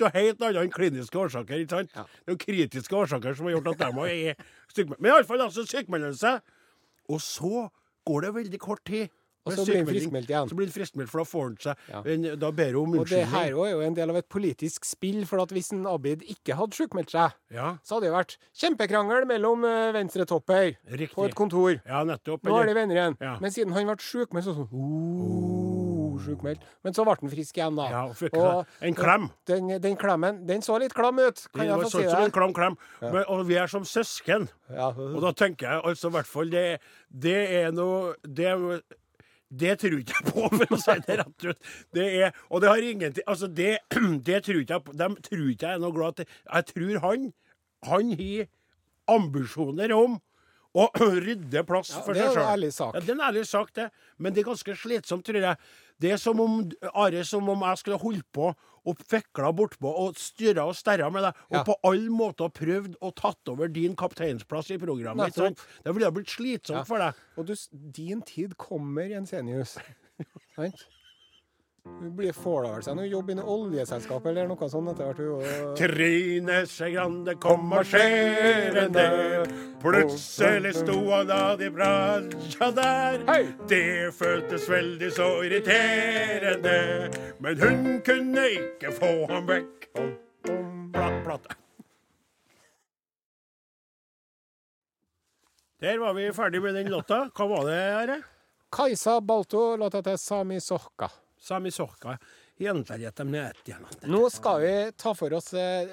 av 0.04 0.12
helt 0.12 0.42
annet 0.42 0.60
enn 0.66 0.72
kliniske 0.74 1.16
årsaker. 1.16 1.62
ikke 1.64 1.70
sant? 1.78 1.94
Ja. 1.96 2.02
Det 2.04 2.28
er 2.28 2.36
jo 2.36 2.42
kritiske 2.44 2.98
årsaker 2.98 3.36
som 3.38 3.46
har 3.48 3.54
gjort 3.56 3.72
at 3.72 3.78
de 3.86 4.04
er 4.04 4.36
sykmeldt. 4.74 5.00
Men 5.00 5.12
iallfall, 5.14 5.40
altså, 5.46 5.64
sykmelder 5.64 6.12
seg. 6.18 6.40
Og 7.08 7.20
så 7.24 7.70
går 8.04 8.20
det 8.26 8.34
veldig 8.34 8.60
kort 8.60 8.84
tid. 8.84 9.08
Og 9.44 9.52
så 9.52 9.64
blir 9.66 9.76
han 9.82 9.86
friskmeldt 9.90 10.30
igjen. 10.30 10.48
Så 10.48 10.56
blir 10.56 10.66
han 10.70 10.72
friskmeldt, 10.72 11.10
for 11.12 11.20
da 11.20 11.24
får 11.28 11.42
han 11.44 11.56
seg 11.60 11.76
Ja. 11.92 12.02
en, 12.14 12.22
Da 12.40 12.50
ber 12.50 12.72
hun 12.72 12.94
om 12.94 12.98
Og 13.00 13.08
det 13.10 13.26
her 13.28 13.52
også 13.52 13.66
er 13.66 13.70
jo 13.74 13.80
en 13.80 13.94
del 13.94 14.10
av 14.10 14.16
et 14.16 14.28
politisk 14.28 14.84
spill, 14.88 15.26
for 15.26 15.42
at 15.42 15.50
hvis 15.52 15.72
en 15.72 15.84
Abid 15.86 16.22
ikke 16.22 16.56
hadde 16.56 16.72
sjukmeldt 16.78 17.10
seg, 17.12 17.32
Ja, 17.52 17.76
så 17.84 17.96
hadde 17.98 18.08
det 18.08 18.14
vært 18.16 18.36
kjempekrangel 18.56 19.26
mellom 19.28 19.64
eh, 19.68 19.92
venstretopper 19.92 20.76
riktig. 20.90 21.12
på 21.14 21.26
et 21.28 21.34
kontor. 21.34 21.80
Ja, 21.84 22.04
nettopp. 22.04 22.42
Nå 22.42 22.56
er 22.62 22.66
de 22.66 22.74
venner 22.74 22.96
igjen. 22.96 23.16
Ja. 23.20 23.36
Men 23.40 23.50
siden 23.50 23.72
han 23.76 23.84
ble 23.86 23.96
sjukmeldt, 24.00 24.46
så 24.48 24.54
sånn 24.56 24.72
oh, 24.72 26.18
sjukmeldt. 26.24 26.64
Men 26.84 26.94
så 26.96 27.04
ble 27.06 27.16
han 27.20 27.32
frisk 27.32 27.58
igjen, 27.60 27.76
da. 27.78 27.86
Ja, 27.92 28.02
og 28.08 28.16
fikk 28.18 28.36
Og 28.40 28.66
en 28.88 28.94
klem. 28.98 29.28
Den, 29.50 29.68
den 29.82 29.96
klemmen, 30.00 30.42
den 30.48 30.64
så 30.64 30.78
litt 30.80 30.94
klam 30.96 31.18
ut, 31.20 31.44
kan 31.52 31.64
Det 31.64 31.68
jeg 31.68 31.84
få 31.84 31.90
si 31.90 31.98
sånn 32.02 32.10
som 32.14 32.24
en 32.28 32.34
klam 32.34 32.54
klem. 32.56 32.76
Men, 33.02 33.22
og 33.28 33.44
vi 33.48 33.58
er 33.60 33.70
som 33.70 33.84
søsken. 33.88 34.48
Ja. 34.72 34.88
Og 34.96 35.20
da 35.24 35.32
tenker 35.36 35.68
jeg 35.68 35.84
altså 35.84 36.08
i 36.10 36.16
hvert 36.18 36.30
fall 36.30 36.52
det, 36.52 36.66
det 37.10 37.38
er 37.60 37.72
noe 37.76 38.14
det, 38.24 38.46
er- 38.54 38.82
det 39.60 39.76
tror 39.82 39.96
ikke 40.00 40.18
jeg 40.18 40.32
på, 40.32 40.48
for 40.50 40.74
å 40.76 40.80
si 40.82 40.96
det 41.06 41.16
rett 41.20 41.46
ut. 41.48 41.72
Det 41.94 42.06
er, 42.24 42.36
og 42.50 42.62
det 42.64 42.70
har 42.72 42.86
ingenting 42.90 43.26
Altså, 43.30 43.48
det, 43.48 43.78
det 44.28 44.42
tror 44.46 44.60
ikke 44.60 44.78
jeg 44.78 44.86
på. 44.88 44.94
De 45.00 45.08
tror 45.28 45.48
ikke 45.54 45.70
jeg 45.70 45.78
er 45.78 45.82
noe 45.82 45.96
glad 45.96 46.20
til. 46.20 46.36
Jeg 46.50 46.68
tror 46.72 47.02
han 47.06 47.32
Han 47.84 48.14
har 48.18 48.46
ambisjoner 49.14 49.92
om 49.92 50.18
å 50.74 50.88
rydde 51.26 51.62
plass 51.68 51.92
Ja, 51.94 52.02
for 52.06 52.16
det 52.16 52.24
er 52.24 52.38
en 52.38 52.52
ærlig 52.56 52.72
sak. 52.74 52.94
Ja, 52.96 53.02
det 53.04 53.12
er 53.12 53.18
en 53.18 53.26
ærlig 53.28 53.44
sak, 53.46 53.74
det. 53.76 53.90
Men 54.18 54.34
det 54.34 54.42
er 54.42 54.48
ganske 54.50 54.76
slitsomt, 54.80 55.26
tror 55.26 55.38
jeg. 55.38 55.60
Det 56.00 56.10
er 56.12 56.16
som 56.20 56.40
om 56.40 56.70
Are, 56.94 57.24
som 57.24 57.48
om 57.48 57.60
jeg 57.68 57.78
skulle 57.78 57.98
holdt 58.02 58.26
på 58.34 58.48
og 58.84 58.98
fikla 59.08 59.48
bortpå 59.56 59.88
og 59.88 60.18
styrra 60.20 60.66
og 60.68 60.74
sterra 60.76 61.06
med 61.12 61.22
deg, 61.24 61.38
og 61.48 61.56
Ja. 61.56 61.62
på 61.64 61.76
alle 61.88 62.10
måter 62.12 62.50
prøvd 62.52 62.96
å 63.00 63.14
tatt 63.16 63.48
over 63.48 63.68
din 63.72 63.94
kapteinsplass 63.96 64.70
i 64.74 64.76
programmet. 64.78 65.16
Nei, 65.16 65.30
sant? 65.30 65.62
Det 65.84 65.94
ville 65.94 66.04
ha 66.04 66.10
blitt 66.12 66.28
slitsomt 66.28 66.82
Ja. 66.82 66.84
for 66.84 66.98
deg. 66.98 67.14
Og 67.38 67.46
du, 67.46 67.54
din 67.92 68.20
tid 68.22 68.56
kommer, 68.58 69.08
Jensenius. 69.08 69.78
Sant? 70.56 70.84
Du 71.84 72.10
blir 72.16 72.32
får 72.32 72.62
vel 72.64 72.82
seg 72.84 72.94
noe 72.96 73.04
jobb 73.10 73.30
i 73.30 73.34
noe 73.36 73.44
oljeselskap 73.54 74.24
eller 74.30 74.46
noe 74.48 74.68
sånt 74.72 74.88
etter 74.94 75.04
hvert. 75.04 75.18
og- 75.34 75.74
Trine 75.76 76.62
Skei 76.66 76.92
Grande 76.94 77.34
kom 77.36 77.66
marsjerende. 77.68 79.04
Plutselig 79.82 80.72
sto 80.78 80.96
han 81.10 81.30
av 81.30 81.60
i 81.60 81.68
bransja 81.68 82.70
der. 82.74 83.18
Hei! 83.28 83.42
Det 83.68 84.14
føltes 84.16 84.64
veldig 84.68 85.10
så 85.12 85.28
irriterende. 85.44 87.10
Men 87.40 87.58
hun 87.60 88.00
kunne 88.00 88.46
ikke 88.48 88.90
få 88.92 89.12
ham 89.28 89.46
vekk. 89.46 89.88
Platt, 90.92 91.24
platt. 91.24 91.46
Der 95.80 95.98
var 95.98 96.14
vi 96.14 96.32
ferdig 96.32 96.62
med 96.62 96.74
den 96.74 96.88
låta. 96.88 97.28
Hva 97.36 97.46
var 97.48 97.66
det, 97.68 97.82
Are? 97.94 98.22
Kajsa 98.72 99.20
Balto, 99.20 99.76
låta 99.76 100.02
til 100.02 100.16
Sami 100.18 100.60
Sohka. 100.60 101.10
Sami 101.44 101.70
Sorka. 101.74 102.16
Nå 104.08 104.22
skal 104.32 104.60
vi 104.62 104.72
ta 104.96 105.12
for 105.18 105.32
oss 105.36 105.52
eh, 105.58 105.90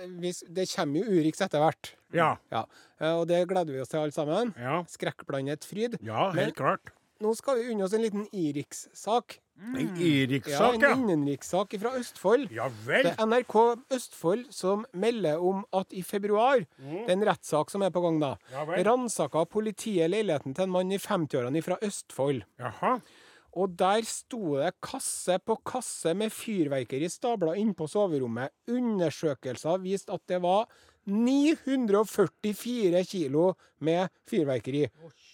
Det 0.48 0.67
kommer 0.75 1.01
jo 1.01 1.20
Urix 1.20 1.41
etter 1.43 1.60
hvert. 1.63 1.93
Ja. 2.15 2.36
Ja. 2.53 2.65
Eh, 3.01 3.13
Og 3.17 3.27
det 3.27 3.43
gleder 3.50 3.74
vi 3.74 3.81
oss 3.84 3.91
til 3.91 4.00
alle 4.03 4.15
sammen. 4.15 4.53
Ja. 4.60 4.81
Skrekkblandet 4.88 5.65
fryd. 5.67 5.98
ja, 6.05 6.29
helt 6.38 6.55
klart. 6.55 6.93
Nå 7.22 7.36
skal 7.38 7.60
vi 7.60 7.67
unne 7.74 7.86
oss 7.86 7.93
en 7.93 8.01
liten 8.01 8.24
Irix-sak. 8.34 9.36
En 9.62 9.75
Ja, 9.77 9.93
Irix-sak, 10.01 10.81
en 10.81 11.03
innenrikssak 11.03 11.75
fra 11.77 11.91
Østfold. 12.00 12.48
Ja 12.51 12.65
Det 12.88 13.12
er 13.12 13.25
NRK 13.27 13.53
Østfold 13.93 14.48
som 14.51 14.88
melder 14.98 15.38
om 15.38 15.60
at 15.77 15.93
i 15.93 16.01
februar, 16.01 16.63
det 16.79 17.03
er 17.05 17.13
en 17.13 17.25
rettssak 17.29 17.70
som 17.70 17.84
er 17.86 17.91
på 17.93 18.01
gang 18.01 18.17
da, 18.24 18.31
Ja 18.51 18.63
vel. 18.65 18.81
ransaka 18.88 19.46
politiet 19.46 20.10
leiligheten 20.10 20.55
til 20.58 20.63
en 20.65 20.74
mann 20.74 20.91
i 20.91 20.98
50-årene 20.98 21.62
fra 21.62 21.77
Østfold. 21.86 22.41
Jaha. 22.58 22.96
Og 23.60 23.74
der 23.79 24.05
sto 24.08 24.55
det 24.62 24.75
kasse 24.84 25.36
på 25.43 25.58
kasse 25.67 26.13
med 26.17 26.31
fyrverkeri 26.31 27.10
stabla 27.12 27.58
inn 27.60 27.74
på 27.75 27.88
soverommet. 27.91 28.53
Undersøkelser 28.72 29.81
viste 29.84 30.15
at 30.15 30.24
det 30.31 30.39
var 30.43 30.70
944 31.10 33.03
kilo 33.10 33.53
med 33.79 34.08
fyrverkeri. 34.29 34.86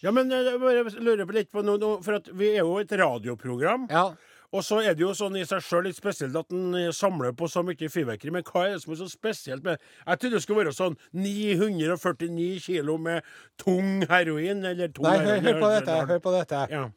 Ja, 0.02 0.12
men 0.16 0.32
eh, 0.32 0.46
jeg 0.48 0.62
bare 0.64 0.88
lurer 1.04 1.28
på 1.28 1.36
litt 1.36 1.52
på 1.52 1.62
noe, 1.66 1.98
for 2.06 2.24
vi 2.40 2.54
er 2.56 2.64
jo 2.64 2.80
et 2.82 2.92
radioprogram. 2.98 3.88
Ja. 3.92 4.10
Og 4.56 4.64
så 4.64 4.80
er 4.80 4.96
det 4.96 5.04
jo 5.04 5.12
sånn 5.12 5.36
i 5.36 5.44
seg 5.44 5.60
sjøl 5.66 5.90
litt 5.90 5.98
spesielt 6.00 6.38
at 6.40 6.54
en 6.56 6.72
eh, 6.80 6.94
samler 6.96 7.36
på 7.36 7.50
så 7.52 7.66
mye 7.68 7.92
fyrverkeri. 7.92 8.32
Men 8.38 8.48
hva 8.48 8.64
er 8.64 8.78
det 8.78 8.84
som 8.86 8.96
er 8.96 9.02
så 9.02 9.10
spesielt 9.12 9.66
med 9.66 9.76
Jeg 9.76 10.22
trodde 10.22 10.38
det 10.38 10.44
skulle 10.46 10.64
være 10.64 10.76
sånn 10.78 10.96
949 11.12 12.64
kilo 12.64 12.98
med 13.02 13.28
tung 13.60 14.06
heroin, 14.08 14.64
eller 14.72 14.94
tung 14.96 15.10
Nei, 15.10 15.20
hør, 15.26 15.44
hør 15.44 15.64
på 15.66 15.74
dette. 15.76 16.02
Hør 16.14 16.24
på 16.24 16.38
dette. 16.38 16.64
Ja. 16.72 16.88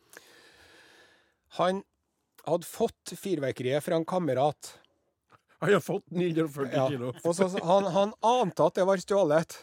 Han 1.59 1.83
hadde 2.47 2.67
fått 2.69 3.15
fyrverkeriet 3.21 3.83
fra 3.85 3.97
en 3.99 4.05
kamerat. 4.09 4.75
Han 5.61 5.73
har 5.75 5.83
fått 5.85 6.07
940 6.11 6.73
Ja. 6.73 6.87
kilo. 6.89 7.11
Og 7.25 7.35
så, 7.37 7.49
han, 7.65 7.85
han 7.93 8.13
ante 8.25 8.65
at 8.71 8.79
det 8.79 8.87
var 8.89 8.97
stjålet. 9.03 9.59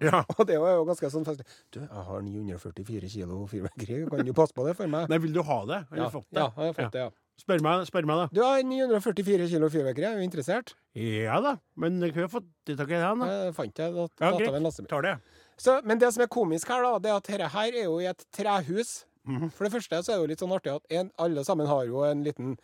Ja. 0.00 0.20
Og 0.38 0.46
det 0.46 0.56
var 0.62 0.76
jo 0.76 0.84
ganske 0.86 1.08
sånn 1.10 1.24
festlig. 1.26 1.44
Du, 1.74 1.80
jeg 1.82 2.04
har 2.06 2.22
944 2.22 3.08
kilo 3.10 3.40
fyrverkeri, 3.50 4.04
kan 4.08 4.22
du 4.24 4.32
passe 4.36 4.54
på 4.54 4.64
det 4.68 4.76
for 4.78 4.86
meg? 4.90 5.08
Nei, 5.10 5.18
vil 5.18 5.34
du 5.34 5.42
ha 5.42 5.58
det? 5.66 5.80
Har 5.90 5.98
Ja, 5.98 6.06
du 6.06 6.14
fått 6.14 6.28
det? 6.30 6.38
ja, 6.40 6.46
jeg 6.54 6.70
har 6.70 6.76
fått 6.78 6.94
det, 6.94 7.02
ja. 7.08 7.10
Spør 7.42 7.62
meg, 7.66 7.80
spør 7.88 8.06
meg, 8.06 8.20
da. 8.22 8.26
Du 8.30 8.40
har 8.46 8.60
944 8.62 9.48
kilo 9.50 9.66
fyrverkeri, 9.74 10.06
er 10.06 10.20
du 10.20 10.22
interessert? 10.22 10.76
Ja 10.94 11.40
da, 11.42 11.56
men 11.82 11.98
jeg 12.06 12.14
har 12.14 12.28
fått 12.30 12.46
det 12.70 12.76
tak 12.78 12.92
i 12.94 13.00
den, 13.02 13.24
da. 13.24 13.26
Jeg 13.48 13.56
fant 13.56 13.80
jeg, 13.82 13.96
Da, 13.96 14.06
Ja, 14.22 14.30
greit. 14.38 14.62
lastebil. 14.62 14.88
Tar 14.94 15.02
det. 15.08 15.14
Så, 15.58 15.74
men 15.82 15.98
det 15.98 16.12
som 16.14 16.22
er 16.22 16.30
komisk 16.30 16.70
her, 16.70 16.86
da, 16.86 16.92
det 17.02 17.10
er 17.10 17.18
at 17.18 17.26
dette 17.32 17.48
her 17.56 17.74
er 17.82 17.88
jo 17.88 17.98
i 17.98 18.06
et 18.12 18.22
trehus. 18.38 18.94
Mhm. 19.24 19.52
For 19.54 19.66
det 19.66 19.72
første 19.72 20.02
så 20.04 20.12
er 20.12 20.18
det 20.18 20.24
jo 20.24 20.32
litt 20.32 20.42
sånn 20.44 20.52
artig 20.56 20.74
at 20.74 20.98
en, 21.00 21.10
alle 21.18 21.44
sammen 21.46 21.66
har 21.70 21.86
jo 21.88 22.04
en 22.04 22.24
liten 22.26 22.58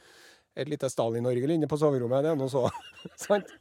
et 0.59 0.69
lite 0.69 0.88
Stalin-orgel 0.90 1.52
inne 1.55 1.69
på 1.71 1.79
soverommet. 1.79 2.25
Det 2.26 2.33
er 2.33 2.38
noe 2.38 2.50
så. 2.50 2.64
sant? 3.26 3.52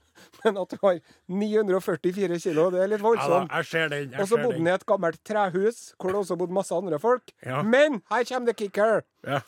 Men 0.43 0.57
at 0.59 0.73
du 0.73 0.79
har 0.81 0.97
944 1.31 2.39
kilo, 2.43 2.65
det 2.73 2.81
er 2.83 2.91
litt 2.91 3.03
voldsomt. 3.03 3.51
Og 3.53 4.27
så 4.27 4.39
bodde 4.41 4.57
han 4.57 4.67
i 4.67 4.73
et 4.73 4.85
gammelt 4.89 5.21
trehus, 5.27 5.93
hvor 5.95 6.11
det 6.11 6.19
også 6.23 6.37
bodde 6.39 6.57
masse 6.57 6.75
andre 6.75 6.99
folk. 6.99 7.31
Ja. 7.45 7.61
Men 7.63 8.01
her 8.11 8.25
kommer 8.27 8.51
the 8.51 8.57
kicker! 8.57 9.05
Ja. 9.23 9.39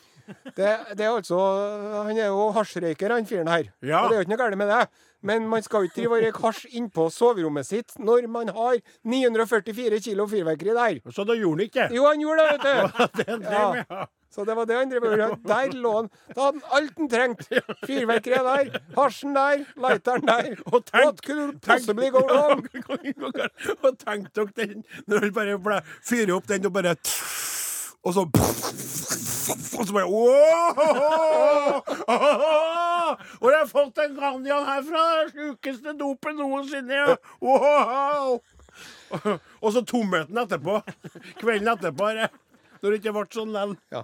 Det, 0.55 0.67
det 0.95 1.03
er 1.03 1.09
altså 1.09 1.37
Han 2.05 2.15
er 2.15 2.29
jo 2.29 2.51
hasjrøyker, 2.55 3.11
han 3.11 3.25
fyren 3.27 3.49
her. 3.51 3.71
Ja. 3.81 4.03
Og 4.03 4.11
det 4.11 4.15
er 4.15 4.21
jo 4.21 4.27
ikke 4.27 4.35
noe 4.35 4.43
galt 4.45 4.59
med 4.61 4.71
det. 4.71 4.83
Men 5.23 5.47
man 5.49 5.61
skal 5.61 5.85
ikke 5.85 5.99
drive 6.01 6.15
og 6.17 6.23
røyke 6.25 6.41
hasj 6.47 6.63
innpå 6.79 7.09
soverommet 7.13 7.67
sitt 7.67 7.93
når 8.01 8.25
man 8.31 8.49
har 8.55 8.79
944 9.05 9.99
kilo 10.01 10.25
fyrverkeri 10.31 10.73
der. 10.73 11.11
Så 11.13 11.25
da 11.29 11.35
gjorde 11.37 11.59
han 11.61 11.67
ikke? 11.67 11.89
Jo, 11.95 12.07
han 12.09 12.23
gjorde 12.23 12.47
det, 12.47 12.63
vet 12.65 13.21
du! 13.27 13.45
Ja. 13.51 14.05
Så 14.31 14.45
det 14.47 14.53
var 14.55 14.63
det 14.65 14.77
han 14.79 14.87
drev 14.87 15.03
med. 15.03 15.31
Der 15.51 15.73
lå 15.75 15.89
han. 15.97 16.05
Da 16.31 16.45
hadde 16.45 16.61
han 16.61 16.77
alt 16.77 16.93
han 17.01 17.09
trengte. 17.11 17.59
Fyrverkeriet 17.83 18.45
der, 18.47 18.79
hasjen 18.95 19.33
der, 19.35 19.65
lighteren 19.75 20.23
der. 20.29 20.53
Og 20.71 20.85
tenk- 20.87 21.03
What 21.03 21.19
could 21.25 21.57
possibly 21.65 22.07
go 22.15 22.21
wrong? 22.29 22.63
Og 23.83 23.97
tenk 23.99 24.29
dere 24.37 24.53
den 24.55 24.85
når 25.11 25.27
han 25.27 25.33
bare 25.67 25.81
fyrer 25.99 26.31
opp 26.37 26.47
den 26.47 26.65
og 26.69 26.73
bare 26.79 26.95
Og 28.03 28.13
så 28.15 28.25
Og 29.79 29.87
så 29.87 29.93
bare! 29.93 30.07
Og 33.41 33.47
jeg 33.49 33.57
har 33.57 33.69
fått 33.69 34.01
en 34.03 34.15
Grandian 34.17 34.65
herfra! 34.67 35.03
Den 35.21 35.31
sjukeste 35.35 35.93
dopen 35.99 36.37
noensinne! 36.39 37.17
Wow! 37.41 38.39
Og 39.61 39.73
så 39.75 39.81
tomheten 39.85 40.37
etterpå. 40.37 40.79
Kvelden 41.41 41.73
etterpå. 41.73 42.11
Her. 42.13 42.29
Når 42.81 42.93
det 42.93 42.99
ikke 43.01 43.13
ble 43.13 43.25
sånn 43.33 43.51
likevel. 43.53 43.75
Ja. 43.93 44.03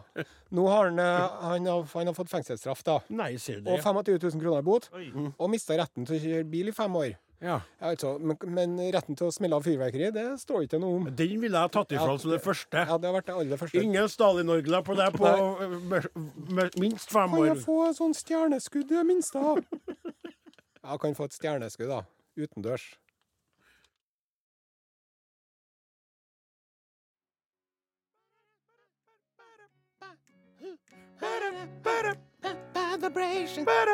Nå 0.54 0.66
har 0.70 0.89
han, 0.89 1.00
eh, 1.01 1.38
han, 1.44 1.70
har, 1.70 1.86
han 1.94 2.12
har 2.12 2.18
fått 2.18 2.30
fengselsstraff, 2.32 2.84
da. 2.86 3.00
Nei, 3.10 3.32
Og 3.63 3.72
det? 3.72 3.80
25 3.86 4.20
000 4.22 4.44
kroner 4.44 4.60
i 4.62 4.68
bot. 4.68 4.89
Mm. 4.94 5.32
Og 5.34 5.50
mista 5.54 5.77
retten 5.80 6.06
til 6.06 6.18
å 6.18 6.22
kjøre 6.22 6.50
bil 6.51 6.70
i 6.70 6.75
fem 6.75 7.00
år. 7.00 7.16
Ja. 7.39 7.60
Ja, 7.79 7.89
altså, 7.91 8.15
men, 8.17 8.38
men 8.50 8.72
retten 8.94 9.15
til 9.17 9.27
å 9.27 9.34
smelle 9.34 9.60
av 9.60 9.65
fyrverkeri, 9.67 10.08
det 10.15 10.24
står 10.41 10.63
ikke 10.65 10.79
noe 10.82 10.98
om. 11.01 11.10
Den 11.20 11.36
ville 11.44 11.62
jeg 11.62 11.72
tatt 11.75 11.94
ifra 11.94 12.15
Ja. 12.15 12.17
som 12.24 12.32
det 12.34 12.39
første. 12.41 12.86
Ja, 12.89 12.98
det 12.98 13.12
har 13.12 13.15
vært 13.20 13.27
det 13.29 13.36
aller 13.38 13.62
første. 13.62 13.84
Ingen 13.84 14.10
Stalin-orgler 14.10 14.82
på 14.88 14.96
deg 14.98 15.20
på 15.20 15.34
med, 15.94 16.08
med 16.50 16.79
minst 16.82 17.13
fem 17.13 17.29
år. 17.38 17.51
Kan 17.51 17.56
jeg 17.56 17.65
få 17.67 17.77
sånn 18.00 18.17
stjerneskudd 18.17 18.89
i 18.89 18.98
det 18.98 19.06
minste? 19.06 19.44
da? 19.44 19.62
Ja, 20.88 20.96
kan 20.98 21.13
få 21.17 21.25
et 21.27 21.36
stjerneskudd, 21.36 21.89
da. 21.91 22.01
Utendørs. 22.39 22.86
Bad 32.74 33.01
vibration, 33.01 33.65
bad 33.65 33.89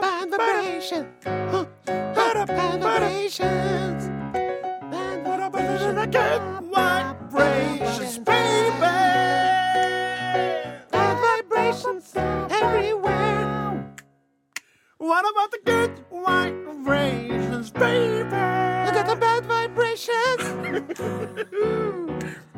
vibrations, 2.33 4.09
bad 4.89 5.23
vibrations, 5.23 6.07
bad 6.11 6.41
vibrations, 7.29 8.17
baby. 8.19 8.79
Bad 10.91 11.17
vibrations 11.21 12.11
everywhere. 12.49 13.93
What 14.97 15.25
about 15.29 15.51
the 15.51 15.59
good 15.63 15.91
white 16.09 16.55
vibrations, 16.65 17.71
baby? 17.71 18.23
Look 18.85 18.95
at 18.97 19.05
the 19.07 19.15
bad 19.15 19.45
vibrations. 19.45 20.41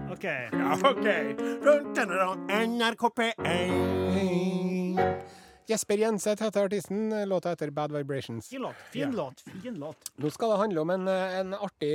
OK. 0.12 0.50
Ja, 0.54 0.74
OK. 0.84 1.36
Dun, 1.64 1.94
dun, 1.94 2.08
dun, 2.08 2.48
NRK 2.48 3.12
P1. 3.14 3.36
Jesper 5.68 5.98
Jenseth 5.98 6.44
heter 6.44 6.66
artisten. 6.68 7.10
Låta 7.30 7.50
heter 7.50 7.70
Bad 7.70 7.92
Vibrations. 7.92 8.48
Fin 8.50 8.62
låt. 8.62 8.76
Fin 8.92 9.12
låt. 9.16 9.42
Fin 9.64 9.76
låt. 9.82 10.12
Nå 10.22 10.30
skal 10.32 10.50
det 10.54 10.58
handle 10.62 10.82
om 10.82 10.90
en, 10.94 11.08
en 11.08 11.54
artig 11.54 11.94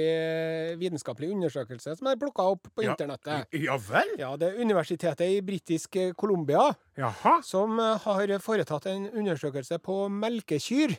vitenskapelig 0.80 1.30
undersøkelse 1.36 1.94
som 1.98 2.08
er 2.10 2.18
plukka 2.20 2.42
opp 2.54 2.66
på 2.74 2.82
Ja. 2.84 2.90
internettet. 2.94 3.46
Ja 3.52 3.76
vel? 3.78 4.14
Ja, 4.18 4.32
Det 4.36 4.48
er 4.54 4.60
universitetet 4.64 5.20
i 5.28 5.40
britisk 5.40 5.96
Colombia 6.16 6.74
Jaha. 6.98 7.40
som 7.46 7.78
har 7.78 8.38
foretatt 8.42 8.86
en 8.86 9.08
undersøkelse 9.10 9.78
på 9.78 10.08
melkekyr. 10.10 10.96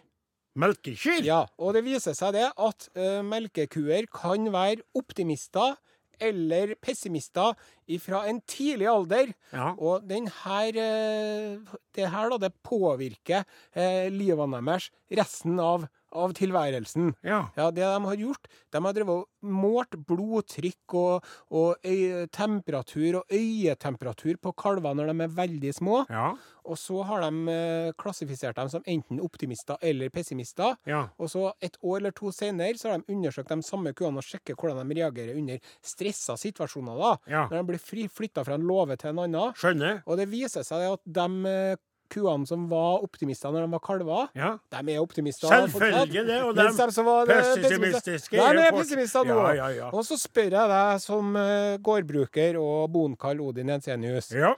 Melkekyr? 0.56 1.24
Ja, 1.24 1.46
Og 1.60 1.74
det 1.74 1.84
viser 1.86 2.14
seg 2.14 2.34
det 2.34 2.50
at 2.58 2.90
uh, 2.98 3.22
melkekuer 3.24 4.08
kan 4.12 4.50
være 4.52 4.82
optimister 4.96 5.76
eller 6.22 6.76
pessimister 6.82 7.58
fra 8.02 8.24
en 8.30 8.42
tidlig 8.48 8.88
alder. 8.92 9.34
Ja. 9.52 9.72
Og 9.78 10.06
den 10.08 10.30
her, 10.44 10.78
eh, 10.80 11.80
det 11.96 12.12
her 12.14 12.32
da, 12.32 12.40
det 12.46 12.54
påvirker 12.64 13.44
eh, 13.74 14.08
livene 14.14 14.62
deres 14.62 14.92
resten 15.12 15.60
av, 15.60 15.88
av 16.12 16.34
tilværelsen. 16.38 17.14
Ja. 17.26 17.44
Ja, 17.58 17.70
det 17.72 17.84
de 17.86 18.06
har 18.06 18.16
gjort, 18.20 18.48
de 18.72 18.84
har 18.86 18.96
drevet 18.96 19.22
og 19.22 19.28
målt 19.42 19.96
blodtrykk 20.08 20.96
og, 21.00 21.28
og 21.52 21.88
øye, 21.88 22.28
temperatur 22.34 23.22
og 23.22 23.34
øyetemperatur 23.34 24.38
på 24.42 24.54
kalver 24.58 24.96
når 24.98 25.12
de 25.12 25.26
er 25.26 25.36
veldig 25.42 25.74
små. 25.76 26.02
Ja. 26.12 26.32
Og 26.70 26.78
så 26.78 27.02
har 27.10 27.24
de 27.26 27.54
eh, 27.54 27.92
klassifisert 27.98 28.60
dem 28.60 28.70
som 28.70 28.84
enten 28.86 29.22
optimister 29.24 29.82
eller 29.82 30.12
pessimister. 30.14 30.76
Ja. 30.86 31.08
Og 31.18 31.32
så 31.34 31.48
et 31.62 31.78
år 31.82 31.98
eller 32.02 32.16
to 32.16 32.32
senere 32.36 32.78
så 32.78 32.92
har 32.92 33.02
de 33.02 33.14
undersøkt 33.16 33.50
de 33.50 33.66
samme 33.66 33.96
kuene 33.98 34.22
og 34.22 34.28
sjekket 34.28 34.60
hvordan 34.60 34.90
de 34.90 35.00
reagerer 35.02 35.40
under 35.40 35.62
stressa 35.82 36.38
situasjoner. 36.38 36.98
da. 37.02 37.14
Ja. 37.28 37.46
Når 37.50 37.64
de 37.64 37.70
blir 37.72 38.10
flytta 38.12 38.46
fra 38.46 38.60
en 38.60 38.68
låve 38.68 38.98
til 38.98 39.14
en 39.14 39.24
annen. 39.26 39.56
Skjønner. 39.58 40.04
Og 40.06 40.22
det 40.22 40.30
viser 40.30 40.66
seg 40.68 40.86
at 40.92 41.02
de 41.06 41.30
eh, 41.50 41.80
kuene 42.12 42.48
som 42.50 42.68
var 42.72 43.04
optimister 43.06 43.54
når 43.56 43.66
de 43.66 43.72
var 43.76 43.84
kalver, 43.86 44.30
Ja. 44.38 44.52
de 44.76 44.96
er 44.96 45.02
optimister. 45.02 45.48
Selvfølgelig 45.48 46.26
det, 46.28 46.40
og 46.44 46.56
de, 46.56 46.68
de 46.68 47.06
var 47.08 47.32
eh, 47.32 47.52
pessimistiske 47.64 48.38
De 48.38 48.44
er 48.46 48.62
er 48.68 48.72
pessimister 48.78 49.28
nå. 49.28 49.38
Ja, 49.40 49.54
ja, 49.58 49.68
ja. 49.80 49.90
Og 49.92 50.06
så 50.08 50.18
spør 50.20 50.52
jeg 50.52 50.72
deg 50.76 51.02
som 51.04 51.36
eh, 51.40 51.78
gårdbruker 51.84 52.60
og 52.62 52.92
bonkall 52.94 53.42
Odin 53.42 53.74
Jensenius. 53.74 54.32
Ja. 54.36 54.54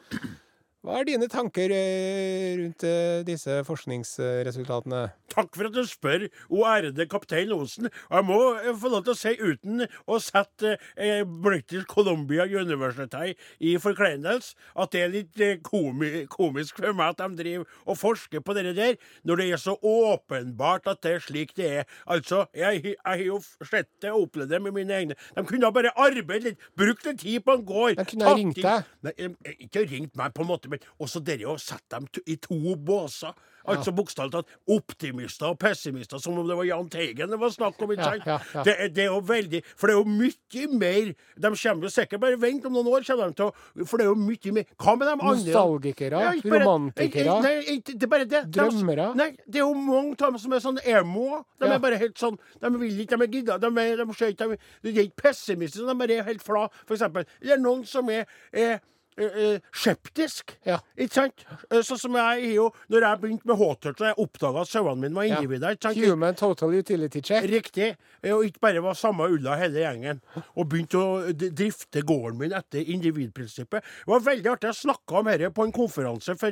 Hva 0.84 0.98
er 1.00 1.06
dine 1.08 1.30
tanker 1.32 1.72
eh, 1.72 2.58
rundt 2.60 2.84
eh, 2.84 3.22
disse 3.24 3.62
forskningsresultatene? 3.64 5.06
Takk 5.32 5.56
for 5.56 5.70
at 5.70 5.76
du 5.78 5.86
spør, 5.88 6.26
o 6.52 6.66
ærede 6.68 7.06
kaptein 7.08 7.54
Osen. 7.56 7.88
Jeg 7.88 8.26
må 8.28 8.40
eh, 8.60 8.74
få 8.76 8.92
lov 8.92 9.06
til 9.06 9.14
å 9.14 9.16
si, 9.16 9.32
uten 9.40 9.86
å 10.12 10.18
sette 10.20 10.74
eh, 11.00 11.22
British 11.24 11.88
Columbia 11.88 12.44
University 12.52 13.32
i 13.64 13.78
forkleinelse, 13.80 14.58
at 14.76 14.92
det 14.92 15.06
er 15.06 15.14
litt 15.14 15.40
eh, 15.40 15.62
komi 15.64 16.26
komisk 16.28 16.84
for 16.84 16.92
meg 17.00 17.14
at 17.14 17.24
de 17.24 17.40
driver 17.40 17.80
og 17.88 18.02
forsker 18.02 18.44
på 18.44 18.58
det 18.60 18.76
der, 18.76 19.00
når 19.24 19.40
det 19.40 19.48
er 19.56 19.64
så 19.64 19.78
åpenbart 19.80 20.92
at 20.92 21.00
det 21.08 21.16
er 21.16 21.24
slik 21.30 21.56
det 21.62 21.72
er. 21.80 21.90
Altså, 22.12 22.44
jeg 22.60 22.98
har 23.00 23.24
jo 23.24 23.40
sett 23.64 23.88
det 24.04 24.12
og 24.12 24.28
opplevd 24.28 24.52
det 24.52 24.62
med 24.68 24.76
mine 24.82 25.00
egne. 25.00 25.20
De 25.32 25.48
kunne 25.48 25.72
bare 25.80 25.96
arbeidet 25.96 26.52
litt, 26.52 26.70
brukt 26.76 27.08
litt 27.08 27.24
tid 27.24 27.48
på 27.48 27.56
en 27.56 27.66
gård. 27.72 27.96
De 28.04 28.10
kunne 28.12 28.28
ha 28.28 28.36
ringt 28.36 28.60
deg. 28.60 28.94
Nei, 29.08 29.16
ikke 29.64 29.88
ringt 29.88 30.20
meg, 30.20 30.36
på 30.36 30.44
en 30.44 30.52
måte, 30.52 30.73
men 30.74 30.84
også 31.00 31.22
dere 31.24 31.54
å 31.54 31.58
sette 31.62 31.98
dem 32.00 32.08
i 32.28 32.36
to 32.42 32.76
båser. 32.76 33.34
Altså 33.64 33.94
bokstavelig 33.96 34.34
talt 34.34 34.50
optimister 34.76 35.48
og 35.54 35.56
pessimister, 35.62 36.20
som 36.20 36.36
om 36.36 36.48
det 36.50 36.56
var 36.60 36.66
Jahn 36.68 36.90
Teigen 36.92 37.32
det 37.32 37.38
var 37.40 37.52
snakk 37.54 37.78
om. 37.86 37.94
ikke 37.96 38.04
sant? 38.10 38.26
ja, 38.28 38.36
ja. 38.54 38.64
Det, 38.68 38.74
er- 38.76 38.90
det 38.92 39.04
er 39.06 39.08
jo 39.14 39.22
veldig 39.24 39.62
For 39.80 39.88
det 39.88 39.94
er 39.94 40.02
jo 40.02 40.10
mye 40.18 40.66
mer 40.82 41.14
De 41.40 41.52
kommer 41.56 41.88
jo 41.88 41.92
sikkert 41.94 42.20
Bare 42.20 42.40
vent 42.42 42.66
om 42.68 42.74
noen 42.76 42.90
år, 42.92 43.06
kommer 43.08 43.32
de 43.32 43.38
til 43.40 43.48
å 43.48 43.88
For 43.88 44.02
det 44.02 44.04
er 44.04 44.12
jo 44.12 44.18
mye 44.20 44.54
mer 44.58 44.68
Hva 44.84 44.98
med 45.00 45.08
de 45.08 45.14
andre? 45.14 45.32
Nostalgikere? 45.46 46.20
Ja, 46.26 46.34
bare- 46.44 46.66
romantikere? 46.66 47.38
Nei, 47.48 47.54
ikke- 47.78 47.96
det 47.96 48.04
er 48.04 48.12
bare 48.18 48.26
det. 48.36 48.44
De- 48.52 48.60
Drømmere? 48.60 49.08
Nei, 49.16 49.30
det 49.48 49.56
er 49.62 49.64
jo 49.64 49.74
mange 49.80 50.12
av 50.12 50.18
dem 50.34 50.38
som 50.44 50.52
er 50.54 50.60
sånn 50.68 50.80
emo. 50.84 51.46
De 51.58 51.66
Ja. 51.68 51.74
er 51.76 51.80
bare 51.80 51.98
helt 52.04 52.16
sånn 52.20 52.38
De 52.60 52.70
vil 52.70 53.00
ikke, 53.06 53.16
de 53.18 53.24
er 53.24 53.28
gidda. 53.38 53.58
De 53.64 53.68
er, 53.80 53.96
de 53.96 54.04
ikke, 54.04 54.36
de, 54.36 54.58
de 54.84 54.90
er 55.00 55.04
ikke 55.08 55.22
pessimistiske, 55.24 55.88
de 55.88 55.96
bare 55.96 56.20
er 56.20 56.24
helt 56.28 56.44
fla, 56.44 56.68
for 56.86 56.96
eksempel. 56.98 57.26
Eller 57.42 57.58
noen 57.64 57.86
som 57.88 58.10
er, 58.10 58.26
er 58.52 58.82
eh, 59.18 59.38
eh, 59.54 59.60
skeptisk. 59.74 60.56
Ja. 60.66 60.80
Ikke 60.98 61.14
sant? 61.14 61.44
Eh, 61.72 61.82
Sånn 61.86 62.00
som 62.02 62.16
jeg 62.18 62.44
er 62.48 62.54
jo 62.56 62.70
Når 62.90 63.06
jeg 63.08 63.20
begynte 63.22 63.46
med 63.50 63.58
H-touch, 63.60 64.02
og 64.02 64.08
jeg 64.08 64.18
oppdaga 64.24 64.62
at 64.64 64.72
sauene 64.72 65.02
mine 65.02 65.16
var 65.18 65.28
individer. 65.30 65.76
Ikke 65.76 65.88
sant? 65.90 65.98
Human 66.04 66.36
Total 66.40 66.74
Utility 66.80 67.22
Check? 67.22 67.48
Riktig. 67.52 67.90
Og 68.32 68.46
ikke 68.48 68.60
bare 68.64 68.84
var 68.86 68.94
samme 69.00 69.28
ulla 69.30 69.56
hele 69.60 69.84
gjengen. 69.84 70.22
Og 70.56 70.70
begynte 70.72 70.98
å 71.02 71.34
drifte 71.34 72.02
gården 72.08 72.38
min 72.40 72.54
etter 72.58 72.84
individprinsippet. 72.94 73.84
Det 73.84 74.08
var 74.14 74.24
veldig 74.26 74.52
artig. 74.54 74.72
Jeg 74.72 74.82
snakka 74.84 75.20
om 75.20 75.26
dette 75.32 75.52
på 75.54 75.66
en 75.68 75.76
konferanse 75.76 76.38
for 76.40 76.52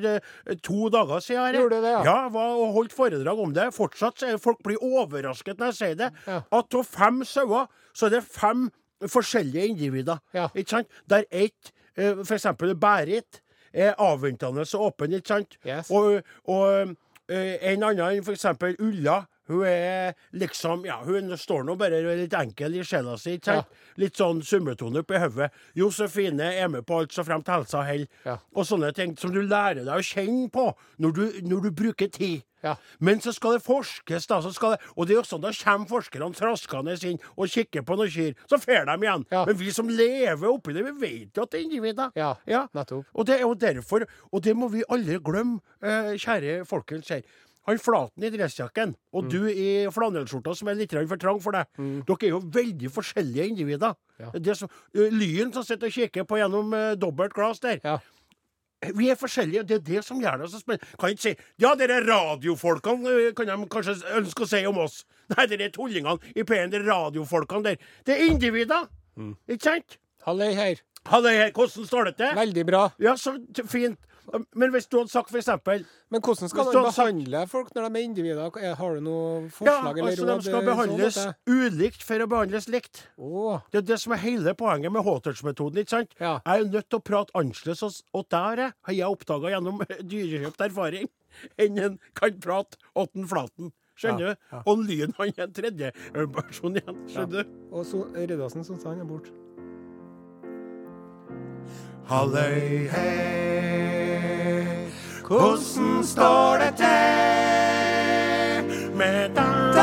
to 0.62 0.90
dager 0.94 1.20
siden. 1.24 1.46
her. 1.46 1.60
Gjorde 1.62 1.82
det, 1.82 1.96
ja? 1.96 2.04
Ja, 2.06 2.18
var 2.30 2.58
og 2.58 2.74
holdt 2.76 2.94
foredrag 2.94 3.40
om 3.40 3.54
det. 3.56 3.70
Fortsatt 3.76 4.20
så 4.22 4.34
folk 4.42 4.60
blir 4.64 4.78
overrasket 4.84 5.58
når 5.60 5.72
jeg 5.72 5.80
sier 5.82 5.96
det. 5.96 6.12
Ja. 6.28 6.42
At 6.52 6.76
av 6.76 6.84
fem 6.86 7.24
sauer, 7.28 7.68
så 7.94 8.08
er 8.08 8.18
det 8.18 8.24
fem 8.28 8.70
forskjellige 9.02 9.68
individer. 9.72 10.20
Ikke 10.54 10.70
sant? 10.76 10.88
Der 11.10 11.24
ett, 11.32 11.72
eh, 11.98 12.22
for 12.24 12.38
eksempel 12.38 12.76
Berit, 12.76 13.42
er 13.74 13.94
avventende 14.04 14.66
og 14.74 14.86
åpen, 14.86 15.14
ikke 15.14 15.28
sant? 15.28 15.58
Yes. 15.68 15.92
Og, 15.92 16.22
og 16.52 16.96
eh, 17.30 17.56
en 17.72 17.84
annen, 17.88 18.24
for 18.24 18.36
eksempel 18.36 18.76
Ulla, 18.80 19.22
hun 19.50 19.64
er 19.66 20.14
liksom 20.34 20.86
Ja, 20.86 21.00
hun 21.04 21.32
står 21.38 21.66
nå 21.66 21.76
bare 21.80 22.02
litt 22.18 22.34
enkel 22.38 22.76
i 22.76 22.84
sjela 22.86 23.18
si, 23.20 23.40
Ja. 23.46 23.64
Litt 23.98 24.16
sånn 24.20 24.42
summetone 24.42 25.02
oppi 25.02 25.18
hodet. 25.20 25.52
Josefine 25.76 26.54
er 26.54 26.68
med 26.68 26.86
på 26.86 27.00
alt 27.02 27.12
så 27.12 27.26
fremt 27.26 27.48
helsa 27.48 27.84
holder. 27.84 28.08
Ja. 28.26 28.38
Og 28.56 28.66
sånne 28.66 28.94
ting 28.94 29.18
som 29.18 29.32
du 29.34 29.42
lærer 29.42 29.84
deg 29.84 29.94
å 29.94 30.06
kjenne 30.06 30.50
på 30.52 30.74
når 31.00 31.12
du, 31.14 31.26
når 31.42 31.62
du 31.64 31.72
bruker 31.72 32.08
tid. 32.08 32.44
Ja. 32.64 32.76
Men 33.00 33.22
så 33.22 33.34
skal 33.34 33.56
det 33.58 33.64
forskes, 33.66 34.28
da. 34.30 34.40
Det, 34.46 34.80
og 34.96 35.08
det 35.08 35.16
er 35.16 35.18
jo 35.18 35.24
sånn, 35.26 35.42
da 35.42 35.52
kommer 35.64 35.90
forskerne 35.90 36.30
traskende 36.38 36.94
inn 37.10 37.18
og 37.36 37.50
kikker 37.50 37.82
på 37.88 37.98
noen 37.98 38.12
kyr. 38.14 38.36
Så 38.50 38.60
får 38.62 38.86
de 38.86 38.98
igjen. 39.02 39.26
Men 39.50 39.58
vi 39.58 39.72
som 39.74 39.90
lever 39.90 40.48
oppi 40.52 40.76
det, 40.78 40.86
vi 40.92 40.94
vet 41.02 41.38
jo 41.38 41.46
at 41.48 41.52
det 41.52 41.60
er 41.60 41.66
individer. 41.66 42.12
Og 43.16 43.26
det 43.26 43.40
er 43.40 43.46
jo 43.48 43.56
derfor, 43.58 44.06
og 44.32 44.44
det 44.46 44.56
må 44.56 44.70
vi 44.70 44.86
aldri 44.94 45.18
glemme, 45.26 45.62
eh, 45.82 46.14
kjære 46.22 46.62
folkens 46.70 47.10
her. 47.10 47.26
Han 47.70 47.78
Flaten 47.82 48.26
i 48.26 48.32
dressjakken, 48.34 48.96
og 49.14 49.28
du 49.30 49.44
i 49.50 49.86
flanellskjorta 49.94 50.56
som 50.58 50.72
er 50.72 50.80
litt 50.80 50.96
for 50.96 51.22
trang 51.22 51.42
for 51.44 51.54
deg. 51.54 51.70
Dere 52.08 52.26
er 52.26 52.34
jo 52.34 52.40
veldig 52.42 52.90
forskjellige 52.94 53.52
individer. 53.52 53.94
Ja. 54.22 54.32
Det 54.34 54.56
som, 54.58 54.70
eh, 54.96 55.14
Lyn 55.14 55.54
som 55.54 55.64
sitter 55.64 55.88
og 55.88 55.94
kikker 55.94 56.26
på 56.26 56.40
gjennom 56.42 56.74
uh, 56.74 56.96
dobbelt 56.96 57.34
glass 57.34 57.62
der. 57.62 57.80
Ja. 57.84 58.00
Vi 58.98 59.12
er 59.14 59.16
forskjellige, 59.16 59.62
og 59.62 59.68
det 59.70 59.76
er 59.76 59.86
det 59.86 60.04
som 60.06 60.22
gjør 60.22 60.42
det 60.42 60.50
så 60.50 60.60
spennende. 60.62 60.88
Kan 60.98 61.14
ikke 61.14 61.22
si 61.22 61.36
Ja, 61.62 61.76
dere 61.78 62.02
radiofolkene 62.02 63.34
kan 63.38 63.50
de 63.52 63.70
kanskje 63.70 64.00
ønske 64.18 64.48
å 64.48 64.50
si 64.50 64.66
om 64.66 64.80
oss. 64.82 65.04
Nei, 65.36 65.46
dere 65.46 65.70
tullingene 65.70 66.18
i 66.34 66.42
P1, 66.42 66.74
dere 66.74 66.88
radiofolkene 66.90 67.64
der. 67.70 67.92
Det 68.06 68.18
er 68.18 68.32
individer, 68.32 68.90
ikke 69.46 69.68
sant? 69.68 70.00
Halløy 70.26 70.54
her. 70.58 70.82
Halløy 71.10 71.34
her, 71.34 71.52
hvordan 71.54 71.86
står 71.86 72.10
det 72.10 72.16
til? 72.18 72.34
Veldig 72.38 72.66
bra. 72.66 72.88
Ja, 73.02 73.14
så 73.18 73.38
fint. 73.70 74.02
Men 74.56 74.72
hvis 74.72 74.86
du 74.88 74.98
hadde 74.98 75.12
sagt 75.12 75.34
eksempel 75.36 75.82
Men 76.10 76.22
hvordan 76.22 76.48
skal 76.50 76.64
man 76.70 76.86
behandle 76.86 77.40
sagt- 77.42 77.52
folk 77.52 77.74
når 77.76 77.88
de 77.90 78.00
er 78.00 78.04
individer? 78.06 78.58
Er- 78.62 78.76
Har 78.76 78.96
du 78.96 79.02
noe 79.02 79.42
Ja, 79.42 79.50
forslag 79.50 79.98
eller 79.98 80.12
altså 80.12 80.26
råd? 80.26 80.38
de 80.38 80.48
skal 80.48 80.62
eh, 80.62 80.70
behandles 80.70 81.18
sånn 81.18 81.34
ulikt 81.48 82.04
for 82.04 82.16
å 82.24 82.28
behandles 82.32 82.68
likt. 82.70 83.04
det- 83.18 83.62
Det 83.72 83.78
er 83.78 83.88
det 83.92 84.00
som 84.00 84.14
er 84.14 84.18
hele 84.18 84.54
poenget 84.54 84.92
med 84.92 85.04
H-touch-metoden. 85.04 85.78
ikke 85.84 85.90
sant? 85.90 86.12
Ja. 86.20 86.40
Jeg 86.46 86.62
er 86.62 86.66
nødt 86.70 86.90
til 86.90 87.00
å 87.00 87.04
prate 87.04 87.32
annerledes, 87.36 88.04
og- 88.14 88.30
der 88.30 88.74
har 88.84 88.94
jeg 88.94 89.06
oppdaga 89.06 89.52
gjennom 89.52 89.80
dyrekjøpt 90.12 90.62
erfaring, 90.70 91.10
enn 91.60 91.78
en 91.80 92.00
kan 92.16 92.40
prate 92.40 92.78
åtten 92.96 93.28
flaten. 93.28 93.72
Skjønner 93.98 94.36
Ja, 94.52 94.62
du? 94.64 94.72
Og 94.72 94.78
Lyn 94.80 95.14
han 95.18 95.28
er 95.38 95.44
en 95.44 95.54
tredje 95.54 95.92
person 96.34 96.74
igjen. 96.76 96.98
Skjønner 97.08 97.44
du? 97.44 97.50
og 97.72 97.86
så 97.86 98.06
Rødasen 98.16 98.64
som 98.66 98.80
sa 98.80 98.90
han 98.90 99.02
er 99.02 99.06
borte. 99.06 99.30
Halløy 102.08 102.88
her, 102.90 104.01
hvordan 105.32 106.04
står 106.04 106.58
det 106.58 106.74
til 106.78 106.88
med 108.98 109.30
deg 109.36 109.78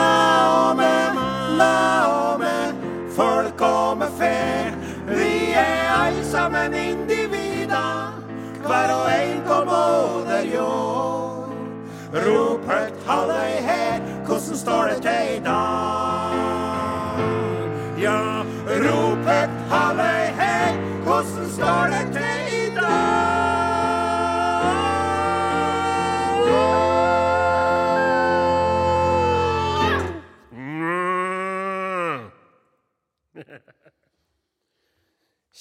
og 0.53 0.77
med 0.77 1.17
meg 1.57 2.05
og 2.09 2.41
med 2.43 2.75
folk 3.17 3.61
og 3.61 3.97
med 4.03 4.13
fe? 4.21 4.35
Vi 5.09 5.53
er 5.57 5.89
alle 5.95 6.25
sammen 6.25 6.75
individer, 6.75 8.13
hver 8.67 8.95
og 8.99 9.09
en 9.15 9.43
på 9.49 9.59
moder 9.73 10.45
jord. 10.55 11.49
Rop 12.13 12.65
høyt 12.69 13.05
halløy 13.07 13.61
her, 13.71 14.01
hvordan 14.27 14.57
står 14.57 14.83
det 14.93 15.03
til 15.03 15.37
i 15.37 15.45
dag? 15.45 15.88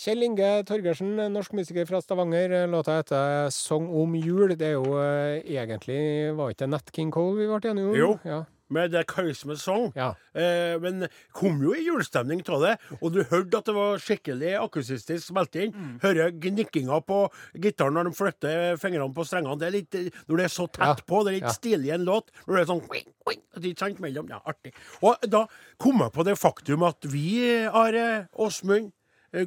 Kjell 0.07 0.23
Inge 0.23 0.49
Torgersen, 0.63 1.17
norsk 1.33 1.51
musiker 1.57 1.83
fra 1.83 1.99
Stavanger. 1.99 2.53
Låta 2.71 2.93
heter 2.95 3.49
'Song 3.51 3.89
om 3.91 4.13
jul'. 4.15 4.55
Det 4.55 4.67
er 4.67 4.77
jo 4.79 4.95
eh, 5.03 5.43
egentlig 5.43 6.31
Var 6.37 6.49
ikke 6.49 6.63
det 6.63 6.69
Nat 6.69 6.91
King 6.95 7.11
Cole 7.11 7.35
vi 7.35 7.47
ble 7.47 7.71
enige 7.71 7.89
om? 7.89 7.95
Jo. 7.95 8.19
Ja. 8.23 8.45
Med 8.69 8.91
The 8.91 9.03
Christmas 9.03 9.61
Song. 9.63 9.91
ja. 9.95 10.13
Eh, 10.33 10.79
men 10.79 11.09
kom 11.33 11.59
jo 11.61 11.73
i 11.73 11.83
julestemning 11.83 12.39
av 12.47 12.61
det. 12.61 12.77
Og 13.01 13.11
du 13.11 13.23
hørte 13.23 13.57
at 13.57 13.65
det 13.65 13.75
var 13.75 13.99
skikkelig 13.99 14.55
akusistisk 14.63 15.27
spilt 15.27 15.55
inn. 15.55 15.73
Mm. 15.75 15.99
Hører 16.01 16.31
gnikkinga 16.31 17.01
på 17.03 17.27
gitaren 17.59 17.93
når 17.93 18.07
de 18.07 18.15
flytter 18.15 18.77
fingrene 18.79 19.13
på 19.13 19.27
strengene. 19.27 19.59
Det 19.59 19.67
er 19.67 19.75
litt, 19.75 19.95
eh, 19.95 20.09
når 20.29 20.37
det 20.37 20.45
er 20.45 20.55
så 20.55 20.67
tett 20.71 21.03
Ja. 21.03 21.07
på, 21.07 21.23
det 21.25 21.33
er 21.33 21.39
litt 21.41 21.51
Ja. 21.51 21.57
stilig 21.59 21.87
i 21.91 21.95
en 21.95 22.05
låt. 22.05 22.31
Når 22.47 22.55
det 22.55 22.61
er 22.63 22.73
sånn 22.73 23.03
er 23.27 23.59
ikke 23.59 23.79
sant, 23.79 23.99
mellom. 23.99 24.29
Ja, 24.29 24.39
artig. 24.45 24.73
Og 25.01 25.17
da 25.29 25.47
kom 25.77 25.99
jeg 25.99 26.11
på 26.13 26.23
det 26.23 26.37
faktum 26.39 26.83
at 26.87 27.03
vi, 27.03 27.65
Are 27.67 28.27
Åsmund 28.37 28.85
eh, 28.87 28.96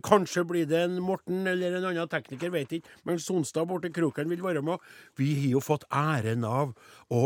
Kanskje 0.05 0.45
blir 0.45 0.69
det 0.69 0.85
en 0.85 1.01
Morten 1.01 1.47
eller 1.49 1.79
en 1.79 1.89
annen 1.89 2.11
tekniker, 2.11 2.53
vet 2.53 2.77
ikke. 2.77 2.99
Men 3.09 3.21
Sonstad 3.23 3.69
borti 3.71 3.93
kroken 3.95 4.29
vil 4.29 4.45
være 4.45 4.63
med. 4.63 4.79
Vi 5.17 5.33
har 5.41 5.57
jo 5.57 5.65
fått 5.65 5.87
æren 5.89 6.45
av 6.45 6.75
å 7.09 7.23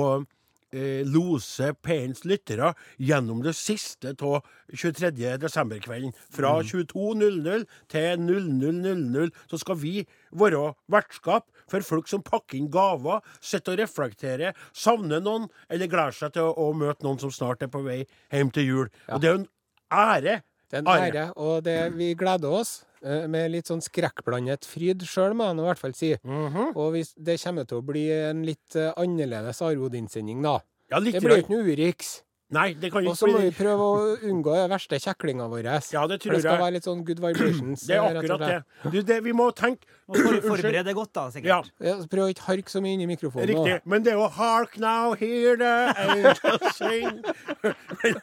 eh, 0.74 1.02
lose 1.06 1.72
P1s 1.82 2.22
lyttere 2.28 2.72
gjennom 3.02 3.42
det 3.42 3.56
siste 3.58 4.14
av 4.22 4.46
23. 4.70 5.10
desemberkvelden. 5.42 6.14
Fra 6.34 6.54
22.00 6.62 7.66
til 7.90 8.22
00.00 8.22 9.34
så 9.50 9.60
skal 9.60 9.80
vi 9.82 9.96
være 10.30 10.72
vertskap 10.94 11.50
for 11.70 11.86
folk 11.86 12.10
som 12.10 12.22
pakker 12.22 12.58
inn 12.60 12.70
gaver, 12.72 13.22
sitter 13.40 13.74
og 13.74 13.84
reflekterer, 13.84 14.56
savner 14.76 15.22
noen, 15.24 15.50
eller 15.68 15.90
gleder 15.90 16.16
seg 16.16 16.36
til 16.36 16.50
å, 16.50 16.54
å 16.54 16.72
møte 16.76 17.06
noen 17.06 17.22
som 17.22 17.34
snart 17.34 17.64
er 17.64 17.72
på 17.72 17.82
vei 17.82 18.02
hjem 18.30 18.54
til 18.54 18.68
jul. 18.68 18.90
Og 19.10 19.22
det 19.22 19.30
er 19.30 19.38
jo 19.38 19.44
en 19.44 19.48
ære. 19.94 20.42
Det 20.74 20.80
er 20.80 20.82
en 20.82 20.90
Are. 20.90 21.06
ære, 21.06 21.24
og 21.38 21.62
det, 21.62 21.76
vi 21.94 22.08
gleder 22.18 22.50
oss 22.50 22.72
eh, 23.04 23.28
med 23.30 23.52
litt 23.54 23.70
sånn 23.70 23.82
skrekkblandet 23.84 24.66
fryd 24.66 25.04
sjøl, 25.06 25.36
må 25.38 25.46
jeg 25.52 25.60
i 25.62 25.66
hvert 25.68 25.78
fall 25.84 25.94
si. 25.94 26.10
Mhm. 26.26 26.72
Og 26.74 26.96
hvis, 26.96 27.12
det 27.14 27.38
kommer 27.44 27.68
til 27.70 27.78
å 27.78 27.86
bli 27.86 28.08
en 28.10 28.42
litt 28.42 28.74
eh, 28.74 28.90
annerledes 28.98 29.62
Are 29.62 29.78
Odin-sending, 29.78 30.42
da. 30.42 30.58
Ja, 30.90 30.98
Det 30.98 31.22
blir 31.22 31.38
jo 31.38 31.44
ikke 31.44 31.54
noe 31.54 31.70
Urix. 31.70 32.23
Nei, 32.52 32.74
det 32.76 32.90
kan 32.92 33.06
Og 33.08 33.16
så 33.16 33.26
må 33.30 33.40
vi 33.40 33.50
prøve 33.56 33.84
å 33.88 34.00
unngå 34.28 34.52
den 34.52 34.68
verste 34.70 34.98
kjeklinga 35.00 35.46
våre. 35.48 35.78
Ja, 35.94 36.02
det 36.06 36.18
For 36.20 36.26
tror 36.26 36.34
det 36.34 36.40
skal 36.42 36.52
jeg. 36.52 36.60
være 36.60 36.74
litt 36.76 36.86
sånn 36.86 37.00
good 37.08 37.22
vibrations. 37.24 37.86
Det 37.88 37.96
er 37.96 38.18
akkurat 38.20 38.44
det. 38.44 38.90
Du, 38.92 38.98
det 39.00 39.18
vi 39.24 39.32
må 39.32 39.48
tenke 39.56 39.88
Må 40.04 40.20
forberede 40.44 40.84
deg 40.84 40.98
godt, 40.98 41.14
da, 41.16 41.24
sikkert. 41.32 41.70
Ja, 41.80 41.94
prøv 42.12 42.26
å 42.26 42.28
ikke 42.34 42.44
harke 42.50 42.70
så 42.70 42.82
mye 42.84 42.98
inn 42.98 43.06
i 43.06 43.08
mikrofonen. 43.08 43.48
nå. 43.48 43.64
riktig. 43.64 43.88
Men 43.88 44.04
det 44.04 44.12
er 44.12 44.20
jo 44.20 44.28
'Hark 44.28 44.76
now, 44.76 45.14
hear 45.16 45.56
the 45.56 45.72
angels 45.96 46.40
sing'. 46.76 47.24
Jeg 48.04 48.20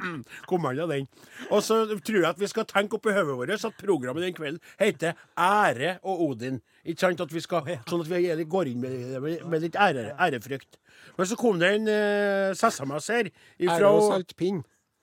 Kom 0.48 0.66
an 0.66 0.80
av 0.80 0.88
den. 0.92 1.08
Og 1.50 1.62
så 1.64 1.82
tror 1.98 2.20
jeg 2.20 2.28
at 2.30 2.40
vi 2.40 2.48
skal 2.50 2.64
tenke 2.68 2.96
oppi 2.96 3.12
hodet 3.12 3.36
vårt 3.36 3.64
at 3.64 3.80
programmet 3.80 4.22
den 4.22 4.34
kvelden 4.36 4.60
heter 4.78 5.18
'Ære 5.36 5.98
og 6.04 6.20
Odin'. 6.30 6.60
Ikke 6.84 7.00
sant? 7.00 7.20
At 7.20 7.32
vi 7.32 7.40
skal, 7.40 7.66
sånn 7.88 8.00
at 8.04 8.08
vi 8.08 8.44
går 8.44 8.70
inn 8.70 8.80
med, 8.80 9.20
med, 9.20 9.44
med 9.44 9.66
litt 9.66 9.76
ære, 9.76 10.14
ærefrykt. 10.16 10.78
Men 11.18 11.26
så 11.30 11.36
kom 11.40 11.58
det 11.60 11.72
en 11.76 11.88
uh, 11.90 12.54
SMS 12.56 13.08
her 13.12 13.30
Ære 13.60 13.90
og 13.90 14.02
saltpinn. 14.08 14.62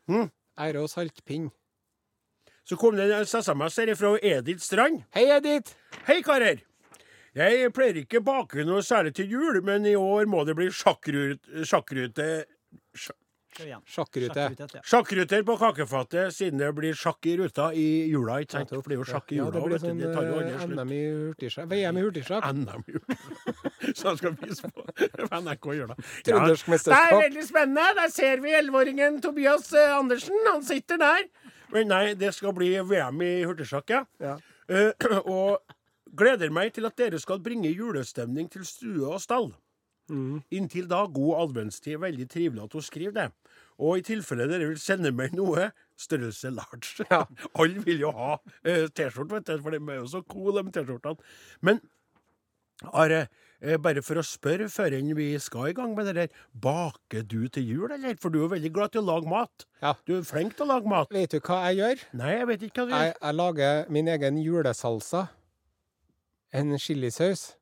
Hmm? 0.10 0.30
Ære 0.60 0.82
og 0.86 0.90
saltpinn. 0.90 1.50
Så 2.68 2.76
kom 2.80 2.98
det 2.98 3.06
en 3.12 3.26
SMS 3.28 3.78
her 3.80 3.94
fra 3.96 4.16
Edith 4.22 4.64
Strand. 4.64 5.04
Hei, 5.16 5.28
Edith! 5.38 5.76
Hei, 6.08 6.22
karer! 6.26 6.64
Jeg 7.38 7.70
pleier 7.76 8.00
ikke 8.02 8.20
bake 8.26 8.64
noe 8.66 8.82
særlig 8.82 9.14
til 9.20 9.30
jul, 9.30 9.60
men 9.64 9.86
i 9.86 9.94
år 10.00 10.26
må 10.26 10.42
det 10.48 10.56
bli 10.58 10.72
sjakkrute, 10.74 11.66
sjakkrute 11.70 12.46
Sjakkrute. 13.58 13.84
Sjakkrute. 13.90 14.82
Sjakkruter 14.86 15.44
på 15.48 15.56
kakefatet, 15.58 16.34
siden 16.36 16.60
det 16.62 16.68
blir 16.78 16.94
sjakk 16.98 17.26
i 17.26 17.34
ruta 17.40 17.72
i 17.74 17.86
jula. 18.12 18.36
ikke 18.44 18.60
sant? 18.60 18.70
Det 18.70 18.82
blir 18.86 19.00
jo 19.00 19.06
sjakk 19.08 19.32
i 19.34 19.40
Ja, 19.40 19.48
jula. 19.48 19.54
det 19.56 19.64
blir 19.66 19.82
sånn 19.82 20.02
det 20.02 20.12
tar 20.14 20.28
jo 20.28 20.36
eh, 20.44 20.60
slutt. 20.62 20.76
NM 20.78 20.92
i 20.94 21.00
hurtigsjakk. 21.08 21.70
VM 21.72 21.98
i 21.98 22.04
hurtigsjakk. 22.06 22.44
Så 23.96 24.08
han 24.08 24.18
skal 24.18 24.36
vise 24.42 24.70
på 24.70 24.86
NRK 25.42 25.70
i 25.74 25.78
jula. 25.78 25.98
Trøndersk 26.26 26.72
Det 26.72 26.98
er 26.98 27.16
veldig 27.22 27.46
spennende. 27.46 27.86
Der 28.00 28.12
ser 28.14 28.42
vi 28.44 28.56
elleveåringen 28.58 29.22
Tobias 29.22 29.72
eh, 29.74 29.96
Andersen. 29.98 30.38
Han 30.52 30.64
sitter 30.66 30.98
der. 31.02 31.28
Men 31.74 31.92
nei, 31.92 32.04
det 32.16 32.34
skal 32.34 32.56
bli 32.56 32.72
VM 32.80 33.22
i 33.22 33.32
hurtigsjakk, 33.44 33.90
ja. 33.92 34.04
Ja. 34.24 34.38
Uh, 34.72 35.22
og 35.38 35.76
gleder 36.18 36.52
meg 36.54 36.74
til 36.76 36.88
at 36.88 36.98
dere 36.98 37.20
skal 37.20 37.42
bringe 37.44 37.70
julestemning 37.72 38.50
til 38.52 38.66
stue 38.66 39.06
og 39.06 39.22
stall. 39.22 39.52
Mm. 40.08 40.40
Inntil 40.56 40.88
da, 40.88 41.04
god 41.12 41.42
adventstid. 41.44 42.00
Veldig 42.00 42.30
trivelig 42.32 42.64
at 42.64 42.78
hun 42.78 42.86
skriver 42.86 43.18
det. 43.18 43.28
Og 43.78 44.00
i 44.00 44.06
tilfelle 44.08 44.48
dere 44.50 44.72
vil 44.72 44.80
sende 44.82 45.12
meg 45.14 45.36
noe, 45.38 45.70
størrelse 46.00 46.50
large. 46.56 47.04
Ja. 47.12 47.26
Alle 47.60 47.84
vil 47.84 48.02
jo 48.08 48.14
ha 48.16 48.38
uh, 48.40 48.88
T-skjorte, 48.88 49.36
vet 49.36 49.52
du, 49.52 49.62
for 49.62 49.76
de 49.76 49.82
er 49.84 50.02
jo 50.02 50.10
så 50.10 50.24
cool, 50.32 50.58
de 50.58 50.74
T-skjortene. 50.74 51.30
Men 51.62 51.84
Are, 52.94 53.22
eh, 53.22 53.28
bare 53.82 54.04
for 54.06 54.20
å 54.22 54.24
spørre 54.26 54.68
før 54.70 54.94
vi 55.18 55.28
skal 55.42 55.70
i 55.72 55.74
gang 55.74 55.96
med 55.98 56.06
det 56.06 56.16
der, 56.16 56.28
baker 56.54 57.24
du 57.26 57.48
til 57.50 57.64
jul, 57.66 57.92
eller? 57.92 58.16
For 58.22 58.30
du 58.30 58.44
er 58.46 58.52
veldig 58.54 58.72
glad 58.74 58.92
til 58.94 59.02
å 59.02 59.08
lage 59.08 59.30
mat. 59.30 59.66
Ja. 59.82 59.96
Du 60.06 60.18
er 60.18 60.22
flink 60.28 60.56
til 60.58 60.68
å 60.68 60.76
lage 60.76 60.88
mat. 60.88 61.10
Vet 61.12 61.32
du 61.34 61.40
hva 61.40 61.64
jeg 61.72 61.80
gjør? 61.80 62.04
Nei, 62.22 62.34
jeg 62.38 62.48
vet 62.52 62.68
ikke 62.68 62.84
hva 62.84 62.86
du 62.88 62.94
gjør. 62.94 63.16
jeg 63.22 63.36
lager 63.40 63.90
min 63.90 64.08
egen 64.14 64.38
julesalsa. 64.44 65.28
En 66.54 66.78
chilisaus. 66.78 67.56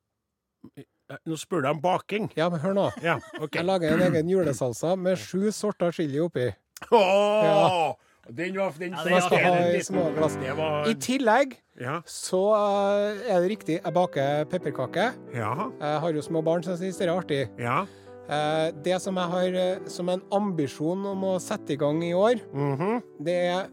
Eh, 0.75 0.83
Nå 1.25 1.37
spør 1.37 1.61
du 1.63 1.69
om 1.69 1.79
baking. 1.81 2.31
Ja, 2.35 2.49
men 2.49 2.59
hør 2.59 2.73
nå. 2.75 2.89
Ja, 3.03 3.19
OK. 3.39 3.55
Jeg 3.55 3.65
lager 3.65 3.93
en 3.95 4.03
egen 4.09 4.29
julesalsa 4.29 4.95
med 4.97 5.19
sju 5.21 5.51
sorter 5.53 5.93
chili 5.95 6.19
oppi. 6.19 6.49
Åh! 6.91 7.93
Den 8.31 8.55
var 8.57 8.71
den 8.79 8.91
Ja, 8.91 8.97
Som 8.97 9.05
det 9.05 9.11
jeg 9.11 9.23
skal 9.23 9.37
ha 9.37 9.67
i 9.69 9.81
små 9.83 10.03
glass. 10.15 10.35
Det 10.35 10.55
var 10.57 10.87
I 10.89 10.93
tillegg 10.95 11.53
Ja. 11.79 12.01
så 12.05 12.41
eh, 12.55 13.35
er 13.35 13.41
det 13.41 13.49
riktig, 13.51 13.79
jeg 13.83 13.93
baker 13.93 14.45
pepperkake. 14.45 15.11
Ja. 15.33 15.69
Jeg 15.79 15.99
har 15.99 16.11
jo 16.13 16.21
små 16.21 16.41
barn, 16.43 16.63
så 16.63 16.71
jeg 16.71 16.77
synes 16.79 16.97
det 16.97 17.07
er 17.07 17.13
artig. 17.19 17.49
Ja. 17.59 17.85
Eh, 18.29 18.71
Det 18.83 19.01
som 19.01 19.15
jeg 19.15 19.29
har 19.29 19.47
eh, 19.53 19.77
som 19.87 20.09
en 20.09 20.21
ambisjon 20.31 21.05
om 21.05 21.21
å 21.23 21.39
sette 21.39 21.73
i 21.73 21.75
gang 21.77 22.01
i 22.03 22.13
år, 22.13 22.35
Mhm. 22.53 23.01
det 23.23 23.33
er 23.45 23.67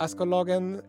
Jeg 0.00 0.08
skal 0.10 0.26
lage 0.26 0.50
en 0.56 0.80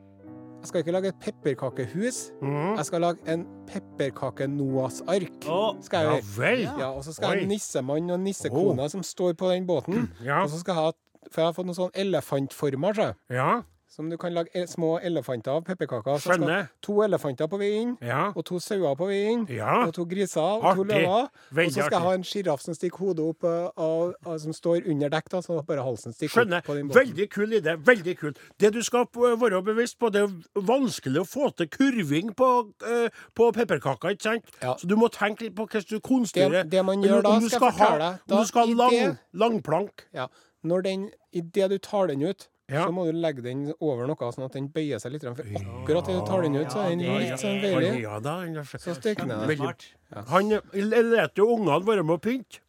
Jeg 0.63 0.67
skal 0.67 0.82
ikke 0.84 0.91
lage 0.93 1.08
et 1.08 1.19
pepperkakehus. 1.19 2.32
Mhm. 2.41 2.77
Jeg 2.77 2.86
skal 2.86 3.01
lage 3.01 3.17
en 3.27 3.45
pepperkake-Noas-ark. 3.67 5.45
Oh, 5.49 5.75
Skal 5.82 5.99
jeg 5.99 6.08
Ja 6.08 6.15
gjøre. 6.15 6.38
vel. 6.38 6.62
Ja, 6.79 6.89
og 6.91 7.03
så 7.03 7.13
skal 7.13 7.29
jeg 7.29 7.38
ha 7.39 7.43
en 7.43 7.49
nissemann 7.49 8.10
og 8.12 8.19
nissekone 8.19 8.89
som 8.89 9.01
står 9.03 9.34
på 9.34 9.49
den 9.51 9.67
båten. 9.67 10.10
Ja. 10.23 10.43
Og 10.43 10.49
så 10.49 10.60
skal 10.60 10.73
jeg 10.75 10.84
ha 10.84 10.91
For 11.32 11.42
jeg 11.42 11.46
har 11.46 11.54
fått 11.54 11.66
noen 11.66 11.76
sånn 11.76 11.92
elefantformer, 11.94 12.94
så, 12.94 13.16
Ja. 13.30 13.62
som 13.94 14.10
du 14.10 14.18
kan 14.18 14.34
lage 14.34 14.48
e- 14.56 14.66
små 14.66 15.00
elefanter 15.06 15.52
av 15.52 15.64
pepperkaker. 15.66 16.16
Så 16.18 16.34
skal 16.34 16.68
to 16.82 16.94
elefanter 17.04 17.48
på 17.48 17.60
vei 17.60 17.68
inn, 17.80 17.96
Ja. 18.02 18.32
og 18.36 18.44
to 18.44 18.56
sauer 18.60 18.96
på 18.98 19.06
vei 19.06 19.32
inn. 19.32 19.46
Ja. 19.54 19.86
Og 19.86 19.94
to 19.94 20.04
griser 20.06 20.42
og 20.42 20.62
to 20.64 20.84
Artig. 20.84 20.88
løver. 21.06 21.30
Og 21.30 21.72
så 21.72 21.72
skal 21.86 21.92
jeg 21.92 22.02
ha 22.02 22.12
en 22.14 22.24
sjiraff 22.24 22.62
som 22.62 22.74
stikker 22.74 22.98
hodet 22.98 23.20
opp, 23.20 23.44
eh, 23.44 23.70
av, 23.78 24.16
av, 24.26 24.40
som 24.40 24.52
står 24.52 24.88
under 24.90 25.10
dekk, 25.10 25.30
da, 25.30 25.38
så 25.42 25.64
bare 25.64 25.84
halsen 25.86 26.12
stikker 26.12 26.42
Skjønner. 26.42 26.58
opp 26.58 26.66
på 26.66 26.74
den 26.74 26.90
båten. 26.90 27.06
Veldig 27.06 27.30
kul 27.30 27.48
idé. 27.54 27.76
Veldig 27.84 28.18
kul. 28.18 28.34
Det 28.58 28.74
du 28.74 28.82
skal 28.82 29.06
være 29.06 29.62
bevisst 29.64 30.00
på, 30.00 30.12
det 30.12 30.24
er 30.24 30.60
vanskelig 30.60 31.22
å 31.22 31.28
få 31.30 31.56
til 31.56 31.68
kurving 31.68 32.34
på, 32.36 32.74
uh, 32.82 33.10
på 33.36 33.52
pepperkaker, 33.54 34.10
ikke 34.18 34.22
sant? 34.24 34.46
Ja. 34.60 34.74
Så 34.74 34.88
du 34.88 34.96
må 34.96 35.08
tenke 35.12 35.42
litt 35.42 35.54
på 35.56 35.68
hvordan 35.70 35.86
du 35.88 36.00
konstruerer. 36.00 36.64
Det- 36.64 36.70
det 36.72 36.84
man 36.86 37.00
gjør 37.04 37.22
da, 37.22 37.40
skal 37.48 37.60
jeg 37.70 37.74
fortelle 37.78 38.00
deg. 38.00 38.20
Om 38.32 38.38
du 38.42 38.46
skal 38.48 38.68
ha 38.68 38.74
lang, 38.74 39.18
langplank 39.36 39.92
Ja. 40.12 40.28
Når 40.63 40.84
den, 40.84 41.12
Idet 41.34 41.69
du 41.69 41.78
tar 41.78 42.08
den 42.08 42.21
ut, 42.21 42.47
Ja. 42.69 42.86
så 42.88 42.93
må 42.93 43.04
du 43.06 43.12
legge 43.12 43.41
den 43.43 43.73
over 43.82 44.08
noe, 44.08 44.15
sånn 44.32 44.45
at 44.45 44.54
den 44.54 44.69
bøyer 44.69 44.99
seg 45.02 45.12
litt. 45.12 45.21
For 45.23 45.43
akkurat 45.43 46.08
idet 46.08 46.21
du 46.21 46.26
tar 46.26 46.41
den 46.41 46.56
ut, 46.56 46.67
så 46.71 46.86
er 46.86 46.89
den 46.95 46.99
litt 46.99 47.39
sånn 47.41 47.60
veilig. 47.62 48.02
Ja, 48.02 48.19
da, 48.19 48.38
Så 48.63 48.95
stikker 48.95 49.28
den. 49.28 50.26
Han 50.28 50.49
leter 50.73 51.36
jo 51.36 51.47
ungene 51.58 51.84
være 51.86 52.06
med 52.06 52.15
å 52.15 52.21
pynte. 52.21 52.60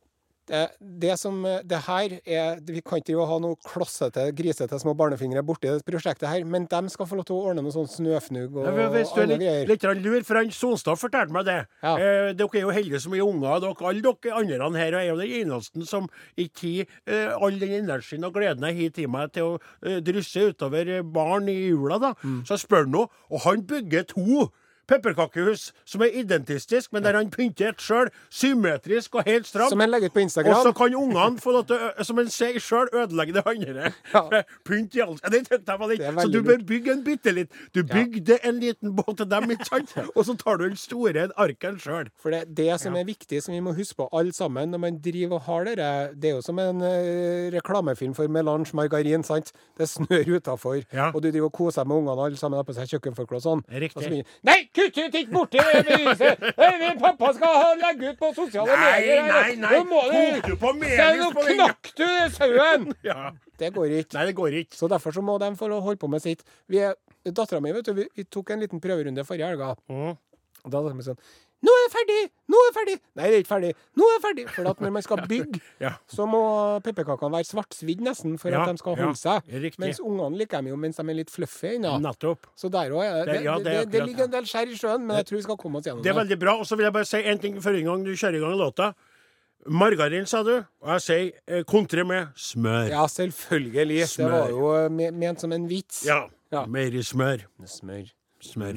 Det, 0.44 0.62
det 1.00 1.14
som 1.16 1.38
Det 1.64 1.78
her 1.86 2.18
er 2.20 2.58
Vi 2.68 2.82
kan 2.84 3.00
ikke 3.00 3.14
jo 3.14 3.24
ha 3.24 3.38
noe 3.40 3.56
klossete, 3.64 4.26
grisete 4.36 4.76
små 4.80 4.92
barnefingre 4.98 5.40
borti 5.46 5.70
det 5.70 5.84
prosjektet 5.88 6.28
her, 6.28 6.44
men 6.44 6.66
de 6.68 6.92
skal 6.92 7.08
få 7.08 7.16
lov 7.16 7.26
til 7.28 7.38
å 7.38 7.50
ordne 7.50 7.64
noe 7.64 7.72
sånn 7.72 7.88
snøfnugg 7.88 8.58
og 8.58 8.68
Ja, 8.68 8.88
Hvis 8.92 9.14
du 9.14 9.22
er 9.22 9.32
litt, 9.32 9.70
litt 9.70 9.86
lur, 10.04 10.20
for 10.26 10.40
han 10.40 10.52
Sonstad 10.54 11.00
fortalte 11.00 11.32
meg 11.34 11.46
det. 11.48 11.56
Ja. 11.82 11.94
Eh, 11.96 12.32
dere 12.36 12.60
er 12.60 12.66
jo 12.66 12.74
heldige 12.74 13.00
som 13.02 13.16
er 13.16 13.24
unger. 13.24 13.62
Dere, 13.64 13.88
alle 13.88 14.04
dere 14.04 14.68
andre 14.68 14.80
her 14.80 14.98
er 14.98 15.08
jo 15.08 15.16
den 15.20 15.32
eneste 15.40 15.86
som 15.88 16.08
ikke 16.40 16.84
har 16.84 17.14
eh, 17.14 17.32
all 17.34 17.58
den 17.60 17.76
energien 17.80 18.26
og 18.26 18.34
gleden 18.36 18.66
jeg 18.68 18.80
har 18.80 18.94
til 18.98 19.10
meg 19.12 19.32
til 19.34 19.54
å 19.54 19.56
eh, 19.84 20.00
drysse 20.04 20.50
utover 20.50 20.90
eh, 20.98 21.06
barn 21.16 21.48
i 21.52 21.56
jula. 21.56 22.00
da. 22.02 22.12
Mm. 22.22 22.42
Så 22.46 22.56
jeg 22.56 22.64
spør 22.66 22.90
nå, 22.90 23.06
og 23.30 23.44
han 23.46 23.64
bygger 23.68 24.06
to 24.14 24.48
pepperkakehus 24.88 25.72
som 25.88 26.02
er 26.04 26.14
identistisk, 26.20 26.92
men 26.92 27.04
der 27.04 27.16
han 27.18 27.30
pynter 27.32 27.72
et 27.72 27.82
sjøl, 27.82 28.10
symmetrisk 28.30 29.14
og 29.18 29.28
helt 29.28 29.46
stramt. 29.48 29.70
Som 29.72 29.80
han 29.80 29.90
legger 29.92 30.10
ut 30.10 30.14
på 30.16 30.24
Og 30.24 30.62
så 30.62 30.72
kan 30.76 30.94
ungene 30.94 31.40
få 31.40 31.52
lov 31.52 31.66
til 31.68 32.04
som 32.04 32.20
han 32.20 32.30
sier 32.32 32.60
sjøl, 32.60 32.88
ødelegge 32.92 33.36
det 33.36 33.44
andre. 33.46 33.92
Ja. 34.14 34.42
Pynt 34.68 34.94
i 34.96 35.00
alt. 35.04 35.20
Ja, 35.24 35.28
Det 35.32 35.42
tenkte 35.48 35.72
jeg 35.72 35.80
var 35.80 35.92
litt. 35.92 36.04
Så 36.22 36.28
du 36.32 36.40
bør 36.42 36.64
bygge 36.66 36.92
en 36.92 37.04
bitte 37.04 37.32
litt. 37.34 37.52
Du 37.74 37.82
bygde 37.82 38.38
en 38.44 38.60
liten 38.60 38.94
båt 38.96 39.16
til 39.20 39.28
dem, 39.30 39.50
ikke 39.54 39.68
sant? 39.68 39.94
Og 40.16 40.24
så 40.28 40.36
tar 40.40 40.60
du 40.60 40.66
den 40.68 40.76
store 40.80 41.28
arken 41.36 41.78
sjøl. 41.80 42.10
For 42.20 42.34
det, 42.34 42.44
det 42.56 42.70
som 42.82 42.96
er 42.98 43.06
viktig, 43.08 43.42
som 43.42 43.54
vi 43.54 43.60
må 43.64 43.74
huske 43.76 43.98
på 44.02 44.08
alle 44.12 44.32
sammen 44.36 44.70
når 44.74 44.82
man 44.86 45.00
driver 45.04 45.38
og 45.38 45.46
har 45.48 45.68
dere, 45.70 45.90
det 46.14 46.30
er 46.30 46.36
jo 46.38 46.44
som 46.44 46.58
en 46.62 46.82
uh, 46.84 47.50
reklamefilm 47.54 48.14
for 48.16 48.28
Melange 48.32 48.74
margarin, 48.76 49.24
sant? 49.26 49.52
Det 49.78 49.88
snør 49.90 50.36
utafor, 50.38 50.82
Ja. 50.92 51.10
og 51.14 51.22
du 51.22 51.30
driver 51.30 51.48
og 51.50 51.52
koser 51.56 51.84
med 51.84 51.96
ungene, 51.96 52.24
alle 52.24 52.36
sammen 52.40 52.58
har 52.58 52.66
på 52.66 52.74
seg 52.76 52.90
kjøkkenforkle 52.94 53.40
og 53.40 53.44
sånn. 53.44 53.64
Riktig. 53.70 53.96
Og 53.98 54.02
så 54.04 54.10
begynner 54.10 54.38
Nei, 54.44 54.58
kutt 54.74 54.98
ut 54.98 55.16
ikke 55.20 55.32
borti! 55.32 55.60
Eh, 55.62 56.90
Pappa 57.00 57.32
skal 57.36 57.56
ha, 57.60 57.70
legge 57.80 58.12
ut 58.12 58.20
på 58.20 58.30
sosiale 58.36 58.74
Nei, 58.74 58.90
medier! 58.90 59.24
Nei, 59.28 59.54
nei, 59.62 59.80
nei. 60.10 60.42
Du 60.44 60.56
på 60.60 60.72
medier, 60.76 61.20
nå 61.22 61.30
knakk 61.38 61.92
du 61.98 62.06
sauen! 62.36 62.90
Ja. 63.08 63.32
Det 63.58 63.70
går 63.74 63.92
ikke. 64.00 64.16
Nei, 64.18 64.26
det 64.26 64.34
går 64.34 64.56
ikke. 64.64 64.74
Så 64.74 64.88
derfor 64.90 65.14
så 65.14 65.22
må 65.22 65.36
de 65.38 65.52
få 65.58 65.68
holde 65.70 66.00
på 66.02 66.08
med 66.10 66.22
sitt. 66.24 66.42
Vi 66.66 66.80
er- 66.82 66.96
Dattera 67.24 67.60
mi, 67.62 67.70
vet 67.72 67.86
du, 67.86 67.94
vi, 67.96 68.04
vi 68.18 68.24
tok 68.28 68.50
en 68.52 68.60
liten 68.60 68.82
prøverunde 68.82 69.22
forrige 69.24 69.46
helga. 69.54 69.70
Mm. 69.88 70.16
Da 70.64 70.80
sa 70.80 70.90
det 70.90 71.04
sånn 71.06 71.18
Nå 71.64 71.72
er 71.72 71.82
det 71.86 71.92
ferdig! 71.94 72.16
Nå 72.52 72.58
er 72.60 72.66
det 72.68 72.74
ferdig! 72.76 72.94
Nei, 73.16 73.24
det 73.30 73.34
er 73.38 73.42
ikke 73.44 73.50
ferdig. 73.54 73.70
Nå 73.96 74.04
er 74.10 74.18
det 74.18 74.22
ferdig! 74.26 74.44
For 74.52 74.68
at 74.68 74.80
når 74.84 74.90
man 74.98 75.04
skal 75.06 75.22
bygge, 75.32 75.60
Ja. 75.80 75.92
så 76.12 76.26
må 76.28 76.40
pepperkakene 76.84 77.32
være 77.38 77.48
svartsvidd 77.48 78.02
nesten 78.04 78.34
for 78.42 78.52
Ja, 78.52 78.64
at 78.66 78.74
de 78.74 78.82
skal 78.82 78.98
holde 79.00 79.16
seg. 79.16 79.48
riktig. 79.64 79.80
Mens 79.80 80.00
ungene 80.04 80.36
liker 80.42 80.60
dem 80.60 80.68
jo 80.74 80.76
mens 80.76 81.00
de 81.00 81.06
er 81.08 81.16
litt 81.22 81.32
fluffy 81.32 81.72
ennå. 81.78 81.94
Nettopp. 82.04 82.46
Så 82.58 82.68
der 82.74 82.92
òg 82.92 83.04
er 83.06 83.24
det, 83.24 83.32
Det- 83.38 83.44
ja, 83.48 83.56
det, 83.58 83.76
det 83.92 84.00
er 84.02 84.06
ligger 84.10 84.24
en 84.28 84.30
del 84.36 84.44
skjær 84.44 84.68
i 84.68 84.76
sjøen, 84.76 85.06
men 85.06 85.16
jeg 85.22 85.26
tror 85.30 85.36
vi 85.40 85.42
skal 85.48 85.56
komme 85.56 85.78
oss 85.80 85.84
gjennom 85.88 86.02
Det 86.02 86.10
Det 86.10 86.14
er 86.16 86.20
veldig 86.24 86.38
bra. 86.44 86.56
Og 86.60 86.66
så 86.68 86.76
vil 86.76 86.84
jeg 86.84 86.92
bare 86.92 87.04
si 87.08 87.22
en 87.24 87.38
ting 87.38 87.56
før 87.64 87.78
en 87.80 87.84
gang 87.90 88.04
du 88.04 88.12
kjører 88.12 88.36
i 88.36 88.44
gang 88.44 88.58
låta. 88.60 88.92
Margarin, 89.66 90.26
sa 90.28 90.42
du. 90.44 90.52
Og 90.84 90.90
jeg 90.98 91.00
sier 91.00 91.32
eh, 91.48 91.62
kontre 91.64 92.04
med 92.04 92.28
smør. 92.36 92.90
Ja, 92.90 93.06
selvfølgelig. 93.08 94.04
Smør. 94.10 94.28
Det 94.28 94.32
var 94.36 94.50
jo 94.50 94.74
eh, 94.76 95.10
ment 95.16 95.40
som 95.40 95.52
en 95.56 95.64
vits. 95.70 96.04
Ja. 96.04 96.26
Ja. 96.52 96.66
Mer 96.66 96.92
i 96.92 97.00
smør. 97.02 97.46
Smør. 97.64 98.12
Smør. 98.44 98.76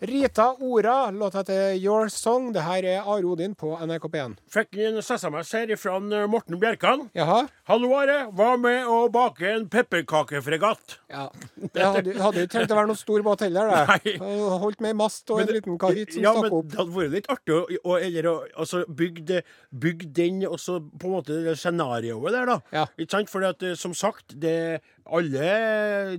Rita 0.00 0.54
Ora, 0.60 1.10
låta 1.10 1.42
til 1.44 1.84
Your 1.84 2.08
Song. 2.08 2.54
Det 2.54 2.62
her 2.64 2.86
er 2.88 3.02
Are 3.04 3.20
Odin 3.28 3.52
på 3.52 3.74
NRK 3.84 4.06
P1. 4.08 4.36
Fikk 4.48 4.78
en 4.80 4.96
SMS 5.04 5.50
her 5.52 5.72
fra 5.76 5.98
eh, 6.00 6.22
Morten 6.24 6.56
Bjerkan. 6.56 7.02
Jaha? 7.12 7.42
Hallo, 7.68 7.90
Are. 7.98 8.14
Var 8.32 8.56
med 8.62 8.88
å 8.88 9.10
bake 9.12 9.44
en 9.50 9.66
pepperkakefregatt. 9.68 10.94
Ja. 11.12 11.26
Det 11.60 11.84
hadde, 11.84 12.14
hadde 12.16 12.40
jo 12.40 12.48
ikke 12.48 12.54
trengt 12.54 12.72
å 12.72 12.78
være 12.78 12.88
noen 12.88 13.00
stor 13.02 13.26
båt 13.26 13.44
heller, 13.44 13.74
det. 14.00 14.14
Holdt 14.62 14.80
med 14.80 14.94
ei 14.94 14.96
mast 15.02 15.34
og 15.34 15.42
en 15.42 15.52
liten 15.52 15.76
kahytt 15.84 16.16
som 16.16 16.24
ja, 16.24 16.32
stakk 16.32 16.48
men 16.48 16.56
opp. 16.62 16.70
det 16.72 16.80
hadde 16.80 16.96
vært 16.96 17.14
litt 17.18 17.30
artig 17.36 17.58
å, 17.58 17.60
å, 17.82 17.98
eller, 18.00 18.30
å 18.30 18.34
altså, 18.64 18.82
bygge 18.88 19.42
den 20.16 20.40
og 20.48 20.56
så 20.64 20.78
på 20.80 21.10
en 21.10 21.16
måte 21.18 21.42
det 21.44 21.58
scenarioet 21.60 22.38
der, 22.38 22.48
da. 22.48 22.56
Ja. 22.72 22.86
Ikke 22.96 23.18
sant? 23.18 23.34
For 23.36 23.44
eh, 23.44 23.76
som 23.76 23.92
sagt, 23.92 24.32
det, 24.40 24.80
alle, 25.16 25.48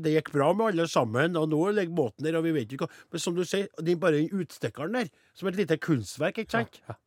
det 0.03 0.15
gikk 0.17 0.33
bra 0.33 0.49
med 0.55 0.71
alle 0.71 0.87
sammen, 0.91 1.37
og 1.39 1.47
nå 1.51 1.61
ligger 1.77 1.95
båten 1.97 2.27
der, 2.27 2.39
og 2.39 2.45
vi 2.47 2.55
vet 2.55 2.73
ikke 2.73 2.87
hva 2.87 3.13
Men 3.13 3.23
som 3.23 3.37
du 3.37 3.45
sier, 3.47 3.69
det 3.79 3.95
er 3.95 4.01
bare 4.01 4.19
den 4.19 4.43
utstikkeren 4.43 4.99
der, 4.99 5.11
som 5.37 5.49
et 5.51 5.59
lite 5.59 5.79
kunstverk, 5.81 6.43
ikke 6.43 6.59
sant? 6.59 6.81
Ja. 6.87 6.97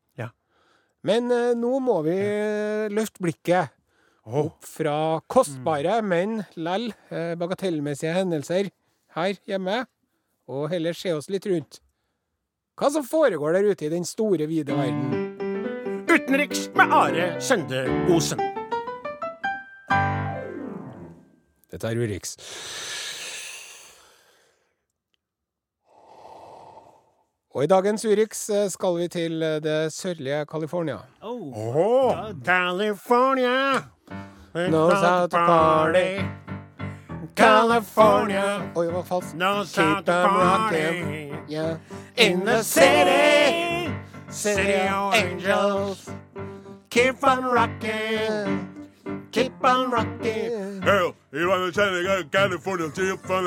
Men 1.05 1.29
eh, 1.33 1.53
nå 1.59 1.79
må 1.85 1.99
vi 2.07 2.16
eh, 2.16 2.92
løfte 2.92 3.20
blikket 3.25 3.75
opp 4.25 4.64
fra 4.64 5.20
kostbare, 5.29 5.99
men 6.01 6.40
lell 6.57 6.88
eh, 7.12 7.35
bagatellmessige 7.40 8.14
hendelser 8.16 8.73
her 9.18 9.37
hjemme, 9.44 9.83
og 10.49 10.70
heller 10.73 10.97
se 10.97 11.12
oss 11.16 11.29
litt 11.33 11.47
rundt. 11.51 11.81
Hva 12.81 12.90
som 12.90 13.05
foregår 13.07 13.59
der 13.59 13.70
ute 13.70 13.87
i 13.87 13.92
den 13.92 14.09
store, 14.09 14.49
vide 14.51 14.75
verden. 14.75 15.37
Utenriks 16.09 16.66
med 16.75 16.99
Are 17.05 17.31
Sende 17.40 17.87
Osen. 18.11 18.54
Dette 21.74 21.90
er 21.90 21.98
Urix. 21.98 22.37
Og 27.54 27.64
i 27.64 27.66
dagens 27.70 28.04
Urix 28.04 28.48
eh, 28.50 28.68
skal 28.70 28.96
vi 28.98 29.08
til 29.08 29.42
eh, 29.42 29.60
det 29.62 29.92
sørlige 29.92 30.44
California. 30.50 30.96
Oh. 31.22 31.50
oh 31.58 32.32
California 32.44 33.82
Knows 34.54 34.94
how 35.02 35.26
to 35.26 35.37
party. 35.37 36.22
California 37.37 38.70
Oi, 38.76 38.87
det 38.87 38.94
var 38.94 39.02
falskt. 39.02 39.34
knows 39.34 39.76
how 39.76 40.00
to 40.00 40.12
party. 40.12 41.32
Yeah. 41.50 41.76
In 42.16 42.40
the 42.46 42.62
city, 42.62 43.90
city 44.30 44.88
of 44.88 45.14
angels, 45.14 46.10
keep 46.90 47.16
on 47.22 47.44
rocking, 47.44 48.73
keep 49.35 49.64
on 49.64 49.90
rocking. 49.90 50.81
Hell, 50.83 51.16
you 51.33 51.49
want 51.49 51.66
to 51.66 51.73
tell 51.75 51.90
me 51.92 52.25
California, 52.31 52.88
keep 52.90 53.31
on 53.31 53.44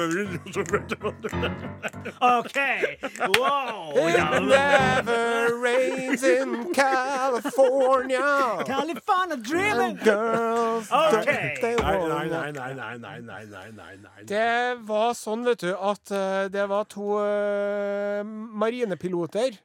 Okay. 2.22 2.98
Wow. 3.20 3.94
It 3.96 4.44
never 4.44 5.58
rains 5.58 6.24
in 6.24 6.74
California. 6.74 8.64
California 8.66 9.38
dreaming. 9.38 9.96
Girls 10.04 10.92
okay. 10.92 11.56
nei, 11.62 11.72
nei, 11.72 12.52
nei, 12.52 12.74
nei, 12.74 12.98
nei, 12.98 13.22
nei, 13.22 13.46
nei, 13.46 13.72
nei, 13.72 13.96
nei. 14.04 14.26
Det 14.26 14.78
var 14.84 15.16
sånn, 15.16 15.46
vet 15.48 15.64
du, 15.64 15.72
at 15.72 16.12
uh, 16.12 16.48
det 16.52 16.68
var 16.68 16.84
to 16.92 17.16
uh, 17.22 18.28
marinepiloter. 18.28 19.56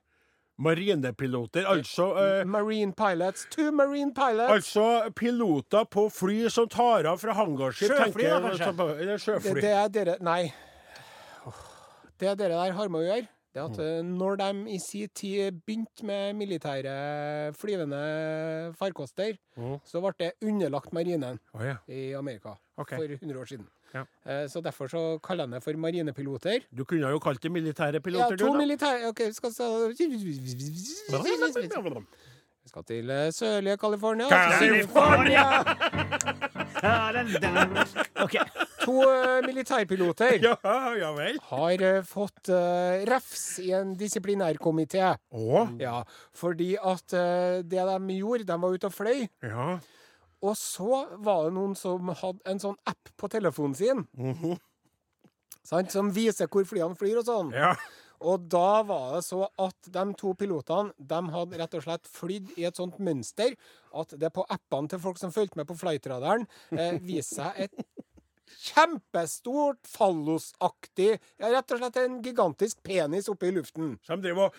Marinepiloter, 0.59 1.65
altså 1.67 2.11
eh, 2.21 2.47
Marine 2.47 2.93
pilots. 2.93 3.47
Two 3.51 3.73
marine 3.73 4.13
pilots. 4.15 4.53
Altså 4.53 5.11
piloter 5.17 5.85
på 5.91 6.09
fly 6.13 6.49
som 6.53 6.69
tar 6.69 7.09
av 7.09 7.23
fra 7.23 7.35
hangarskip. 7.39 7.89
Sjøfly, 7.89 8.29
da, 8.29 8.41
kanskje? 8.45 8.89
Eller 8.99 9.15
det, 9.15 9.21
sjøfly. 9.25 9.55
det 9.65 9.73
er 9.73 9.95
dere 9.97 10.19
Nei. 10.21 10.43
Det 12.21 12.37
dere 12.39 12.55
der 12.55 12.75
har 12.77 12.91
med 12.93 13.01
å 13.01 13.07
gjøre, 13.09 13.27
det 13.53 13.63
at 13.65 13.79
eh, 13.83 14.01
når 14.07 14.39
de 14.41 14.51
i 14.77 14.79
sin 14.81 15.11
tid 15.17 15.59
begynte 15.67 16.07
med 16.07 16.37
militære 16.39 16.93
flyvende 17.59 18.03
farkoster, 18.79 19.35
mm. 19.57 19.81
så 19.89 20.05
ble 20.05 20.13
det 20.21 20.31
underlagt 20.47 20.93
marinen 20.95 21.41
oh, 21.57 21.65
ja. 21.67 21.81
i 21.89 22.13
Amerika 22.15 22.55
okay. 22.77 23.01
for 23.01 23.17
100 23.19 23.41
år 23.41 23.51
siden. 23.51 23.67
Ja. 23.95 24.05
Eh, 24.27 24.47
Så 24.49 24.61
derfor 24.65 24.89
så 24.89 25.19
kaller 25.23 25.45
jeg 25.45 25.53
det 25.59 25.63
for 25.65 25.73
marinepiloter. 25.77 26.61
Du 26.77 26.85
kunne 26.85 27.11
jo 27.11 27.19
kalt 27.19 27.43
det 27.43 27.53
militære 27.53 27.95
Ja, 27.95 28.01
piloter, 28.01 28.37
to 28.37 28.47
du, 28.47 28.53
da. 28.53 28.59
militære 28.59 29.09
OK, 29.09 29.19
vi 29.27 29.33
skal 29.33 29.53
så 29.53 29.89
Vi 32.63 32.69
skal 32.71 32.85
til 32.85 33.11
eh, 33.11 33.31
sørlige 33.33 33.77
California. 33.77 34.29
California! 34.31 35.45
OK. 38.25 38.37
To 38.83 38.95
eh, 39.07 39.41
militærpiloter 39.47 40.39
Ja, 40.43 40.55
ja 40.99 41.11
har 41.51 42.03
fått 42.07 42.49
uh, 42.51 43.03
refs 43.07 43.59
i 43.63 43.71
en 43.77 43.95
disiplinærkomité. 43.99 45.13
Ja, 45.81 46.03
fordi 46.35 46.75
at 46.77 47.15
uh, 47.15 47.63
det 47.63 47.79
de 47.87 48.17
gjorde, 48.19 48.45
de 48.49 48.61
var 48.63 48.69
ute 48.75 48.87
og 48.91 48.93
fløy. 48.95 49.27
ja. 49.43 49.79
Og 50.43 50.57
så 50.59 51.05
var 51.23 51.45
det 51.47 51.55
noen 51.55 51.75
som 51.79 52.09
hadde 52.19 52.41
en 52.51 52.59
sånn 52.63 52.79
app 52.91 53.13
på 53.17 53.29
telefonen 53.31 53.77
sin. 53.79 54.07
Mhm. 54.19 54.59
Sant? 55.63 55.93
Som 55.95 56.11
viser 56.11 56.49
hvor 56.51 56.65
flyene 56.67 56.97
flyr 56.99 57.21
og 57.23 57.27
sånn. 57.29 57.53
ja. 57.55 57.75
Og 58.23 58.45
da 58.47 58.83
var 58.87 59.17
det 59.17 59.25
så 59.27 59.49
at 59.59 59.89
de 59.91 60.03
to 60.15 60.31
pilotene 60.39 60.93
de 60.97 61.19
hadde 61.35 61.59
rett 61.59 61.73
og 61.75 61.83
slett 61.83 62.07
flydd 62.07 62.53
i 62.57 62.65
et 62.69 62.77
sånt 62.79 63.01
mønster 63.03 63.57
at 63.99 64.15
det 64.15 64.31
på 64.33 64.45
appene 64.47 64.89
til 64.93 65.01
folk 65.03 65.19
som 65.19 65.33
fulgte 65.35 65.59
med 65.59 65.67
på 65.67 65.75
flightradaren, 65.75 66.47
eh, 66.71 67.01
viste 67.03 67.41
seg 67.41 67.65
et 67.67 67.75
kjempestort 68.63 69.81
fallosaktig 69.91 71.17
Ja, 71.41 71.51
rett 71.51 71.73
og 71.75 71.83
slett 71.83 71.99
en 71.99 72.23
gigantisk 72.23 72.79
penis 72.87 73.27
oppe 73.33 73.49
i 73.51 73.55
luften. 73.57 73.97
Som 74.07 74.23
driver 74.23 74.51
og 74.51 74.55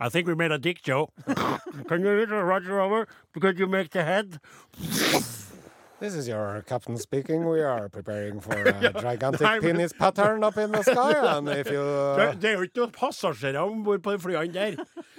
I 0.00 0.08
think 0.08 0.26
we 0.28 0.34
made 0.34 0.52
a 0.52 0.58
dick 0.58 0.82
joke. 0.82 1.10
Can 1.88 2.02
you 2.02 2.12
little 2.16 2.42
Roger 2.42 2.80
over 2.80 3.06
because 3.32 3.58
you 3.58 3.66
make 3.66 3.90
the 3.90 4.04
head? 4.04 4.38
This 6.00 6.14
is 6.14 6.28
your 6.28 6.62
captain 6.68 6.96
speaking. 6.96 7.44
We 7.48 7.60
are 7.60 7.88
preparing 7.88 8.40
for 8.40 8.52
a 8.62 8.92
gigantic 8.92 9.40
nei, 9.40 9.58
men- 9.58 9.62
penis 9.62 9.92
pattern 9.92 10.44
up 10.44 10.56
in 10.56 10.70
the 10.70 10.82
sky. 10.84 11.12
And 11.36 11.48
if 11.48 11.66
you 11.72 11.82
Det, 12.16 12.40
det 12.40 12.50
er 12.50 12.52
jo 12.54 12.68
ikke 12.68 12.78
noen 12.84 12.92
passasjerer 12.94 13.58
om 13.64 13.82
bord 13.82 14.02
på 14.04 14.14
de 14.14 14.18
flyene 14.22 14.52
der. 14.54 14.76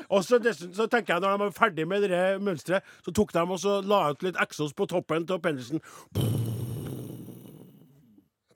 Og 0.07 0.23
så, 0.23 0.39
så 0.39 0.87
tenker 0.87 1.13
jeg 1.17 1.21
Når 1.21 1.31
de 1.35 1.39
var 1.43 1.51
ferdig 1.51 1.87
med 1.87 2.07
det 2.07 2.41
mønsteret, 2.41 2.81
så 3.03 3.11
tok 3.11 3.33
de 3.35 3.43
og 3.43 3.59
så 3.59 3.81
la 3.83 4.05
ut 4.13 4.23
litt 4.23 4.39
eksos 4.39 4.71
på 4.73 4.87
toppen 4.87 5.27
av 5.27 5.41
pendelsen. 5.43 5.83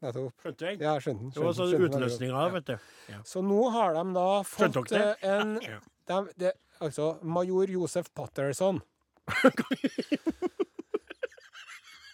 Skjønte 0.03 0.65
jeg? 0.67 0.79
Ja, 0.79 0.95
skjønte 0.99 1.19
den. 1.27 1.31
Det 1.35 1.43
var 1.43 1.53
sånn 1.55 1.75
utløsninga, 1.87 2.47
vet 2.55 2.71
du. 2.71 2.75
Så 3.27 3.43
nå 3.43 3.59
har 3.71 3.93
de 3.95 4.03
da 4.15 4.29
fått 4.47 4.91
eh, 4.95 5.13
en 5.27 5.53
Ja. 6.09 6.23
de, 6.39 6.51
Altså 6.81 7.17
major 7.23 7.69
Josef 7.71 8.05
Patterson. 8.15 8.81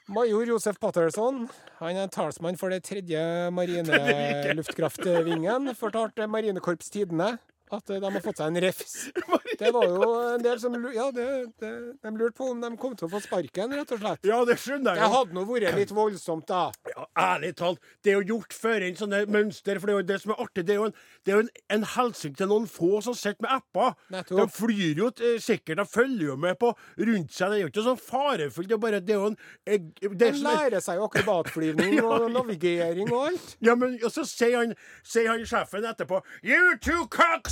Major 0.10 0.45
Josef 0.47 0.78
Patterson 0.82 1.47
han 1.80 1.95
er 1.97 2.08
talsmann 2.12 2.58
for 2.58 2.69
det 2.73 2.84
tredje 2.86 3.21
marineluftkraftvingen. 3.58 5.75
Fortalte 5.78 6.28
Marinekorps 6.28 6.89
Tidende 6.93 7.38
at 7.75 7.89
eh, 7.93 7.99
de 8.01 8.12
har 8.12 8.23
fått 8.25 8.39
seg 8.41 8.51
en 8.51 8.62
refs. 8.63 8.95
Det 9.60 9.73
var 9.75 9.86
jo 9.91 10.05
en 10.38 10.43
del 10.43 10.60
som 10.62 10.75
Ja, 10.93 11.10
det, 11.12 11.25
det, 11.60 11.69
de 11.99 12.12
lurte 12.15 12.38
på 12.38 12.45
om 12.53 12.62
de 12.63 12.69
kom 12.79 12.93
til 12.95 13.10
å 13.10 13.12
få 13.12 13.19
sparken, 13.23 13.73
rett 13.75 13.89
og 13.91 13.99
slett. 13.99 14.21
Ja, 14.29 14.38
det 14.47 14.55
skjønner 14.62 14.95
jeg. 14.95 15.03
Det 15.03 15.10
hadde 15.12 15.36
nå 15.36 15.43
vært 15.49 15.75
litt 15.75 15.91
voldsomt, 15.91 16.45
da. 16.47 16.69
Ja, 16.88 17.08
ærlig 17.19 17.51
talt, 17.60 17.82
det 18.05 18.13
er 18.13 18.21
jo 18.21 18.38
gjort 18.38 18.55
før 18.55 18.86
inn 18.88 18.95
sånne 18.95 19.25
mønster, 19.27 19.82
for 19.82 19.89
det 19.89 19.95
er 19.95 19.99
jo 19.99 20.08
det 20.13 20.19
som 20.23 20.32
er 20.32 20.43
artig. 20.45 20.63
Det 20.69 20.75
er 20.75 20.79
jo 20.79 20.86
en, 20.88 20.95
det 21.25 21.34
er 21.34 21.36
jo 21.36 21.43
en, 21.43 21.51
en 21.75 21.86
helsing 21.95 22.38
til 22.39 22.51
noen 22.53 22.69
få 22.71 23.01
som 23.03 23.17
sitter 23.19 23.43
med 23.43 23.58
apper. 23.58 23.97
Nettopp. 24.15 24.39
De 24.39 24.47
flyr 24.55 25.03
jo 25.03 25.10
eh, 25.17 25.36
sikkert, 25.43 25.82
de 25.82 25.88
følger 25.91 26.32
jo 26.32 26.38
med 26.39 26.55
på 26.62 26.71
rundt 26.71 27.36
seg. 27.36 27.51
Det 27.51 27.60
er 27.60 27.63
jo 27.65 27.71
ikke 27.73 27.86
sånn 27.89 28.01
farefullt. 28.05 28.71
Det 28.71 28.77
er 28.77 28.84
bare 28.86 29.03
det 29.03 29.15
er 29.17 29.19
jo 29.19 29.32
en 29.34 29.38
eh, 29.65 29.84
det 29.99 30.15
De 30.23 30.29
er, 30.29 30.39
lærer 30.45 30.86
seg 30.86 31.01
jo 31.01 31.10
akrobatflyvning 31.10 31.99
og 32.08 32.29
navigering 32.32 33.12
og 33.12 33.27
alt. 33.34 33.58
ja, 33.65 33.75
men 33.75 33.99
og 33.99 34.13
så 34.13 34.23
sier 34.27 34.62
han, 34.62 34.75
sier 35.03 35.27
han 35.34 35.43
sjefen 35.47 35.88
etterpå 35.89 36.21
You 36.45 36.77
two 36.79 37.08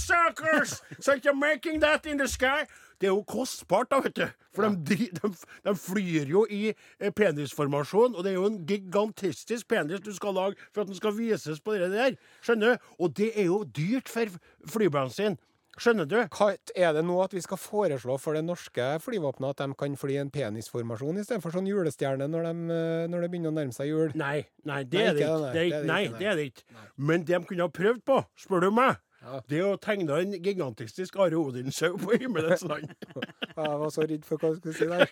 cocksuckers! 0.08 0.82
So 1.00 1.14
you're 1.24 1.34
making 1.36 1.80
that 1.82 2.06
in 2.06 2.18
the 2.18 2.28
sky? 2.28 2.66
Det 3.00 3.06
er 3.08 3.14
jo 3.14 3.22
kostbart, 3.30 3.92
da, 3.92 4.00
vet 4.02 4.16
du. 4.18 4.26
For 4.58 4.66
de, 4.74 4.96
de, 5.14 5.30
de 5.68 5.74
flyr 5.78 6.32
jo 6.32 6.46
i 6.50 6.72
eh, 6.72 7.12
penisformasjon, 7.14 8.16
og 8.18 8.24
det 8.26 8.32
er 8.32 8.40
jo 8.40 8.48
en 8.50 8.64
gigantistisk 8.66 9.68
penis 9.70 10.02
du 10.02 10.10
skal 10.16 10.34
lage 10.34 10.58
for 10.74 10.82
at 10.82 10.90
den 10.90 10.98
skal 10.98 11.14
vises 11.14 11.62
på 11.62 11.76
det 11.78 11.92
der. 11.94 12.16
Skjønner 12.42 12.74
du? 12.74 12.88
Og 12.98 13.14
det 13.20 13.36
er 13.38 13.52
jo 13.52 13.60
dyrt 13.70 14.10
for 14.10 14.34
flybransjen. 14.74 15.38
Skjønner 15.78 16.08
du? 16.10 16.16
Hva, 16.34 16.48
er 16.74 16.96
det 16.98 17.04
nå 17.06 17.20
at 17.22 17.36
vi 17.38 17.42
skal 17.46 17.60
foreslå 17.62 18.16
for 18.18 18.34
det 18.34 18.42
norske 18.48 18.88
flyvåpenet 19.06 19.52
at 19.54 19.60
de 19.62 19.78
kan 19.78 19.94
fly 20.02 20.16
i 20.16 20.22
en 20.24 20.32
penisformasjon 20.34 21.20
istedenfor 21.22 21.54
sånn 21.54 21.70
julestjerne 21.70 22.26
når, 22.34 22.48
de, 22.50 22.80
eh, 22.80 23.04
når 23.14 23.28
det 23.28 23.30
begynner 23.36 23.54
å 23.54 23.58
nærme 23.60 23.78
seg 23.78 23.92
jul? 23.92 24.10
Nei, 24.18 24.40
nei, 24.66 24.80
det 24.90 24.98
Nei, 24.98 25.06
er 25.06 25.14
det 25.14 25.28
ikke 25.28 25.36
det, 25.44 25.52
Det 25.54 25.62
er, 25.62 25.62
nei. 25.62 25.68
ikke- 25.70 25.86
nei, 25.94 26.02
det 26.18 26.32
er 26.34 26.42
det 26.42 26.48
ikke. 26.50 26.66
Men 26.98 27.28
det 27.30 27.38
de 27.38 27.46
kunne 27.52 27.70
ha 27.70 27.76
prøvd 27.78 28.02
på, 28.10 28.18
spør 28.42 28.66
du 28.66 28.72
meg, 28.74 28.98
Ja. 29.28 29.40
det 29.50 29.58
er 29.60 29.66
å 29.68 29.76
tegne 29.84 30.22
en 30.22 30.32
gigantisk 30.40 31.16
Are 31.20 31.36
Odin-sjau 31.36 31.98
på 32.00 32.16
himmelens 32.22 32.64
land. 32.64 32.88
Jeg 33.58 33.80
var 33.82 33.90
så 33.92 34.02
redd 34.08 34.24
for 34.24 34.38
hva 34.40 34.48
jeg 34.54 34.58
skulle 34.62 34.78
si 34.78 34.86
der. 34.88 35.06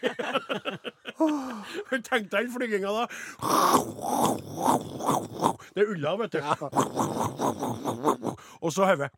Tenk 2.06 2.32
deg 2.32 2.45
den 2.45 2.54
flyginga, 2.54 2.91
da. 2.93 3.06
Det 5.75 5.82
er 5.84 5.89
ulla, 5.91 6.15
vet 6.21 6.32
du. 6.36 6.39
Og 8.62 8.71
så 8.71 8.86
hodet. 8.88 9.10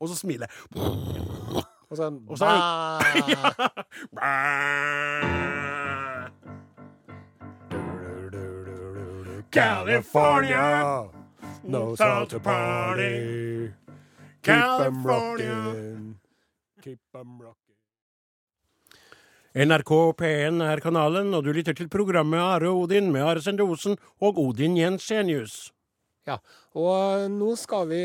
Og 0.00 0.08
så 0.08 0.14
smilet. 0.16 0.50
Og 0.74 1.96
så, 1.96 2.10
Og 2.26 2.38
så 2.38 2.44
er 2.46 2.58
California 9.56 11.15
knows 11.68 11.98
how 11.98 12.24
to 12.24 12.40
party. 12.40 13.72
rocking. 15.04 16.18
Keep 16.82 16.98
them 17.12 17.38
rocking. 17.42 17.56
NRK 19.56 20.12
P1 20.20 20.60
er 20.62 20.80
kanalen, 20.84 21.34
og 21.34 21.44
du 21.44 21.52
lytter 21.52 21.72
til 21.72 21.88
programmet 21.88 22.38
Are 22.38 22.68
Odin 22.68 23.12
med 23.12 23.22
Are 23.24 23.40
Sende 23.40 23.64
Osen 23.64 23.96
og 24.20 24.38
Odin 24.38 24.76
Jensenius. 24.76 25.72
Ja, 26.26 26.40
og 26.74 27.28
nå 27.30 27.52
skal 27.54 27.84
vi 27.86 28.00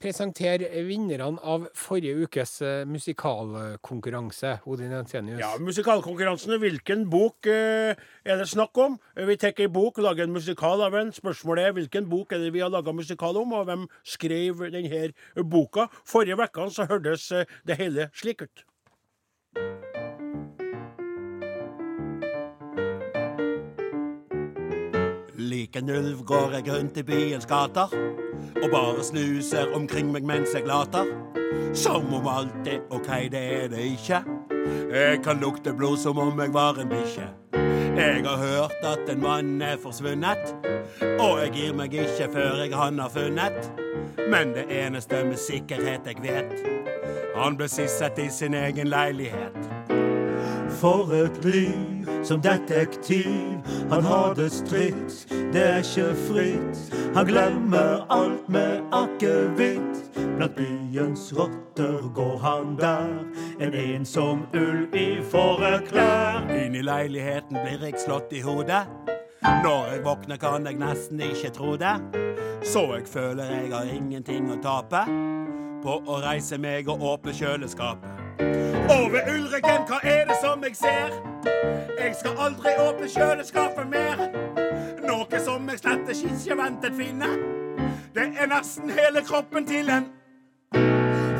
presentere 0.00 0.70
vinnerne 0.86 1.36
av 1.44 1.66
forrige 1.76 2.24
ukes 2.24 2.54
eh, 2.64 2.86
musikalkonkurranse. 2.88 4.54
Odin 4.64 4.94
Jensenius. 4.96 5.42
Ja, 5.42 5.50
musikalkonkurransen. 5.60 6.56
Hvilken 6.62 7.04
bok 7.12 7.50
eh, 7.52 7.92
er 8.24 8.40
det 8.40 8.48
snakk 8.48 8.80
om? 8.80 8.96
Vi 9.28 9.36
tar 9.36 9.52
en 9.60 9.74
bok 9.76 10.00
lager 10.00 10.24
en 10.24 10.32
musikal 10.32 10.80
av 10.86 10.96
den. 10.96 11.12
Spørsmålet 11.12 11.68
er 11.68 11.76
hvilken 11.76 12.08
bok 12.08 12.32
er 12.32 12.40
det 12.46 12.54
vi 12.56 12.64
har 12.64 12.72
laga 12.72 12.96
musikal 12.96 13.36
om, 13.42 13.52
og 13.52 13.68
hvem 13.68 13.84
skrev 14.08 14.64
denne 14.72 15.12
boka? 15.44 15.90
Forrige 16.08 16.40
uke 16.40 16.88
hørtes 16.88 17.28
eh, 17.36 17.56
det 17.68 17.76
hele 17.82 18.08
slik 18.16 18.48
ut. 18.48 18.69
Lik 25.50 25.76
en 25.76 25.90
ulv 25.90 26.22
går 26.24 26.52
jeg 26.52 26.68
rundt 26.70 26.98
i 27.00 27.02
byens 27.02 27.46
gater 27.46 27.90
og 28.62 28.66
bare 28.70 29.02
snuser 29.02 29.72
omkring 29.74 30.12
meg 30.14 30.22
mens 30.28 30.52
jeg 30.54 30.62
later. 30.68 31.08
Som 31.74 32.12
om 32.14 32.28
alt 32.30 32.68
er 32.70 32.84
OK, 32.94 33.08
det 33.32 33.40
er 33.56 33.66
det 33.72 33.86
ikke. 33.96 34.20
Jeg 34.92 35.18
kan 35.24 35.40
lukte 35.42 35.74
blod 35.74 35.98
som 35.98 36.20
om 36.22 36.38
jeg 36.38 36.54
var 36.54 36.78
en 36.78 36.92
bikkje. 36.92 37.26
Jeg 37.98 38.22
har 38.26 38.38
hørt 38.38 38.86
at 38.86 39.10
en 39.10 39.22
mann 39.24 39.62
er 39.62 39.80
forsvunnet, 39.82 40.54
og 41.18 41.40
jeg 41.42 41.50
gir 41.56 41.74
meg 41.74 41.98
ikke 41.98 42.30
før 42.36 42.62
jeg 42.62 42.76
han 42.76 43.02
har 43.02 43.10
funnet. 43.10 43.72
Men 44.30 44.54
det 44.54 44.68
eneste 44.70 45.24
med 45.24 45.40
sikkerhet 45.40 46.06
jeg 46.06 46.22
vet, 46.22 46.62
han 47.34 47.58
ble 47.58 47.66
sisset 47.68 48.22
i 48.22 48.30
sin 48.30 48.54
egen 48.54 48.92
leilighet. 48.92 49.58
For 50.78 51.10
et 51.24 51.42
liv 51.44 51.90
som 52.22 52.40
detektiv. 52.40 53.26
Han 53.90 54.04
har 54.04 54.34
det 54.34 54.52
stritt, 54.52 55.26
det 55.52 55.62
er 55.66 55.78
ikke 55.82 56.14
fritt. 56.28 56.80
Han 57.14 57.26
glemmer 57.26 58.06
alt 58.10 58.48
med 58.48 58.80
akevitt. 58.92 60.02
Blant 60.36 60.56
byens 60.56 61.32
rotter 61.36 62.10
går 62.14 62.38
han 62.38 62.76
der. 62.78 63.24
En 63.60 63.74
ensom 63.74 64.46
ulv 64.54 64.94
i 64.94 65.18
fåreklær. 65.30 66.46
Inn 66.54 66.74
i 66.74 66.82
leiligheten 66.82 67.58
blir 67.64 67.82
jeg 67.88 67.98
slått 67.98 68.32
i 68.32 68.40
hodet. 68.40 68.86
Når 69.42 69.92
jeg 69.92 70.04
våkner 70.04 70.36
kan 70.36 70.66
jeg 70.66 70.78
nesten 70.78 71.20
ikke 71.20 71.50
tro 71.56 71.76
det. 71.76 71.96
Så 72.62 72.86
jeg 72.94 73.08
føler 73.08 73.44
jeg 73.44 73.72
har 73.72 73.90
ingenting 73.90 74.50
å 74.52 74.60
tape 74.62 75.04
på 75.82 76.00
å 76.06 76.22
reise 76.22 76.58
meg 76.60 76.88
og 76.92 77.02
åpne 77.14 77.34
kjøleskapet. 77.34 78.10
Og 78.90 79.12
ved 79.12 79.28
Ulriken, 79.34 79.86
hva 79.88 80.00
er 80.04 80.26
det 80.28 80.36
som 80.42 80.62
jeg 80.64 80.76
ser? 80.76 81.14
Jeg 81.98 82.14
skal 82.20 82.36
aldri 82.38 82.74
åpne 82.80 83.08
kjøleskapet 83.08 83.88
mer. 83.90 84.69
Noe 85.20 85.38
som 85.44 85.66
jeg 85.68 85.78
slett 85.82 86.10
ikke 86.14 86.54
ventet 86.56 86.94
finne. 86.96 87.26
Det 88.16 88.22
er 88.40 88.48
nesten 88.48 88.88
hele 88.88 89.20
kroppen 89.20 89.66
til 89.68 89.92
en 89.92 90.06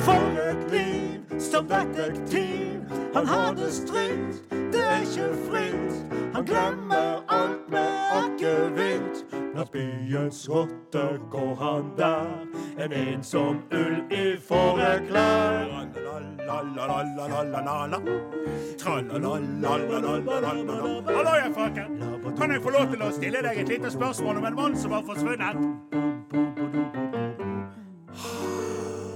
For 0.04 0.36
et 0.42 0.66
liv 0.68 1.40
som 1.40 1.64
detektiv. 1.70 2.84
Han 3.16 3.26
har 3.26 3.54
det 3.56 3.72
stritt, 3.72 4.44
det 4.50 4.84
er 4.84 5.00
ikke 5.00 5.30
fritt. 5.48 6.19
Han 6.32 6.44
glemmer 6.44 7.22
alt 7.26 7.70
med 7.70 7.90
akevitt. 8.12 9.24
Blant 9.52 9.72
byens 9.72 10.48
rotter 10.48 11.18
går 11.30 11.54
han 11.54 11.92
der. 11.96 12.26
En 12.78 12.92
ensom 12.92 13.62
ulv 13.72 14.12
i 14.12 14.36
fåreklær. 14.48 15.86
Hallo, 21.06 21.34
jeg 21.36 21.52
frøken. 21.54 22.02
Kan 22.38 22.52
jeg 22.52 22.62
få 22.62 22.70
lov 22.70 22.86
til 22.90 23.02
å 23.02 23.10
stille 23.12 23.42
deg 23.42 23.62
et 23.62 23.68
lite 23.68 23.90
spørsmål 23.90 24.36
om 24.42 24.44
en 24.44 24.54
mann 24.54 24.76
som 24.76 24.90
har 24.92 25.02
forsvunnet? 25.06 25.56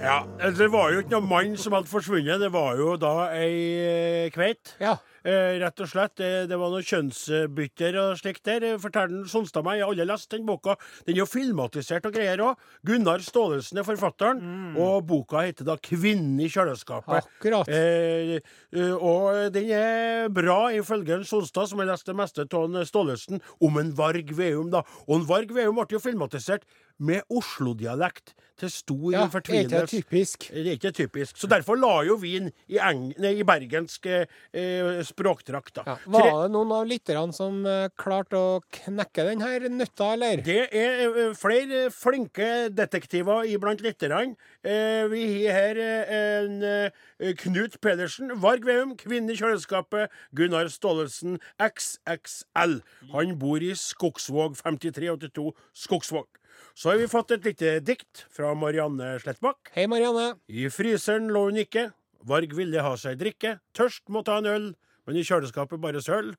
Ja, 0.05 0.19
det 0.53 0.67
var 0.69 0.90
jo 0.93 1.01
ikke 1.01 1.14
noen 1.14 1.29
mann 1.31 1.55
som 1.57 1.73
hadde 1.73 1.88
forsvunnet. 1.88 2.37
Det 2.43 2.51
var 2.53 2.77
jo 2.77 2.93
da 3.01 3.31
ei 3.33 3.55
eh, 3.81 4.27
kveit. 4.35 4.75
Ja. 4.77 4.99
Eh, 5.25 5.55
rett 5.62 5.81
og 5.81 5.88
slett. 5.88 6.12
Det, 6.21 6.29
det 6.51 6.59
var 6.61 6.69
noen 6.69 6.85
kjønnsbytter 6.85 7.97
og 8.03 8.19
slikt 8.21 8.45
der. 8.45 8.67
Eh, 8.69 8.77
Forteller 8.83 9.25
Sonstad 9.33 9.64
meg. 9.64 9.79
Jeg 9.79 9.87
har 9.87 9.95
aldri 9.95 10.07
lest 10.11 10.29
den 10.35 10.45
boka. 10.45 10.75
Den 11.07 11.14
er 11.17 11.23
jo 11.23 11.27
filmatisert 11.31 12.05
og 12.05 12.12
greier 12.19 12.43
òg. 12.45 12.61
Gunnar 12.85 13.25
Staalesen 13.25 13.81
er 13.81 13.88
forfatteren. 13.88 14.45
Og 14.77 15.07
boka 15.09 15.47
heter 15.47 15.64
da 15.64 15.79
'Kvinnen 15.81 16.37
i 16.45 16.51
kjøleskapet'. 16.53 17.25
Akkurat. 17.25 17.73
Eh, 17.73 18.37
eh, 18.77 18.93
og 18.93 19.57
den 19.57 19.73
er 19.73 20.29
bra, 20.29 20.69
ifølge 20.77 21.23
Sonstad, 21.25 21.73
som 21.73 21.81
har 21.81 21.88
lest 21.95 22.05
det 22.05 22.17
meste 22.21 22.45
av 22.45 22.85
Staalesen, 22.85 23.40
om 23.57 23.81
en 23.81 23.97
Varg 23.97 24.37
Veum. 24.37 24.69
da. 24.69 24.85
Og 25.09 25.23
en 25.23 25.29
Varg 25.33 25.49
Veum 25.49 25.81
ble 25.81 25.97
jo 25.97 26.05
filmatisert 26.05 26.69
med 27.02 27.24
Oslo-dialekt, 27.33 28.35
til 28.54 28.70
stor 28.70 29.11
Ja, 29.11 29.24
er 29.26 29.64
ikke 29.64 29.80
typisk? 29.90 30.44
Det 30.52 30.62
er 30.62 30.76
ikke 30.76 30.92
typisk. 30.94 31.38
Så 31.42 31.48
derfor 31.50 31.74
la 31.74 32.04
jo 32.07 32.14
vi 32.22 32.37
den 32.38 32.52
i, 32.70 32.78
i 32.78 33.42
bergensk 33.42 34.07
eh, 34.07 35.00
språkdrakt. 35.02 35.74
da. 35.80 35.83
Ja. 35.88 35.96
Var 36.07 36.28
det 36.28 36.52
noen 36.54 36.70
av 36.76 36.87
lytterne 36.87 37.35
som 37.35 37.64
eh, 37.66 37.88
klarte 37.98 38.38
å 38.38 38.61
knekke 38.78 39.26
den 39.26 39.42
her 39.42 39.66
nøtta, 39.66 40.12
eller? 40.14 40.44
Det 40.46 40.68
er 40.70 41.02
eh, 41.09 41.35
flere 41.35 41.88
flinke 41.90 42.70
detektiver 42.70 43.50
iblant 43.50 43.83
lytterne. 43.83 44.37
Eh, 44.62 45.02
vi 45.11 45.24
har 45.50 45.64
her 45.64 45.80
eh, 45.83 46.14
en 46.44 46.62
eh, 46.62 47.35
Knut 47.40 47.80
Pedersen, 47.83 48.33
Varg 48.42 48.66
Veum, 48.68 48.94
kvinne 49.00 49.35
i 49.35 49.38
kjøleskapet, 49.38 50.12
Gunnar 50.37 50.70
Staalesen, 50.72 51.38
XXL. 51.62 52.80
Han 53.14 53.37
bor 53.40 53.62
i 53.64 53.74
Skogsvåg 53.78 54.57
5382 54.61 55.50
Skogsvåg. 55.85 56.28
Så 56.75 56.90
har 56.90 56.99
vi 56.99 57.11
fått 57.11 57.35
et 57.37 57.45
lite 57.47 57.77
dikt 57.85 58.25
fra 58.35 58.55
Marianne 58.59 59.14
Slettbakk. 59.23 59.71
Hei, 59.77 59.87
Marianne. 59.90 60.35
I 60.49 60.67
fryseren 60.73 61.31
lå 61.35 61.47
hun 61.49 61.61
ikke. 61.62 61.88
Varg 62.25 62.55
ville 62.57 62.83
ha 62.83 62.97
seg 63.01 63.21
drikke. 63.21 63.59
Tørst 63.77 64.09
måtte 64.12 64.33
ha 64.33 64.40
en 64.43 64.51
øl, 64.51 64.67
men 65.07 65.21
i 65.21 65.25
kjøleskapet 65.27 65.83
bare 65.83 66.03
sølv. 66.03 66.37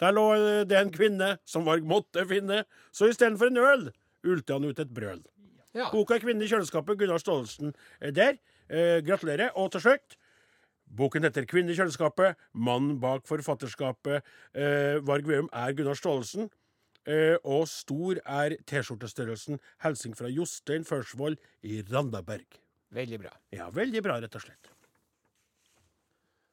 Der 0.00 0.14
lå 0.14 0.26
det 0.68 0.78
en 0.78 0.92
kvinne 0.94 1.36
som 1.48 1.66
Varg 1.68 1.84
måtte 1.86 2.24
finne, 2.28 2.64
så 2.92 3.10
istedenfor 3.10 3.52
en 3.52 3.60
øl 3.62 3.84
ulte 4.22 4.56
han 4.56 4.66
ut 4.66 4.80
et 4.82 4.90
brøl. 4.94 5.22
Ja. 5.72 5.88
Boka 5.92 6.18
'Kvinnen 6.20 6.44
i 6.44 6.50
kjøleskapet', 6.50 6.98
Gunnar 7.00 7.18
Staalesen 7.18 7.72
er 8.00 8.10
der. 8.12 8.36
Eh, 8.68 9.00
gratulerer. 9.04 9.50
Og 9.56 9.72
til 9.72 9.80
slutt 9.80 10.16
Boken 10.86 11.24
heter 11.24 11.46
'Kvinnen 11.48 11.72
i 11.72 11.76
kjøleskapet'. 11.76 12.36
Mannen 12.52 13.00
bak 13.00 13.26
forfatterskapet 13.26 14.22
eh, 14.54 15.00
Varg 15.00 15.26
Veum 15.26 15.48
er 15.52 15.72
Gunnar 15.72 15.96
Staalesen. 15.96 16.50
Eh, 17.06 17.34
og 17.42 17.66
stor 17.70 18.20
er 18.22 18.56
T-skjortestørrelsen. 18.68 19.58
Hilsen 19.82 20.14
fra 20.14 20.30
Jostein 20.30 20.84
Førsvold 20.86 21.40
i 21.66 21.80
Randaberg. 21.90 22.60
Veldig 22.94 23.18
bra. 23.24 23.32
Ja, 23.54 23.70
veldig 23.74 24.02
bra, 24.04 24.20
rett 24.22 24.38
og 24.38 24.44
slett. 24.44 24.70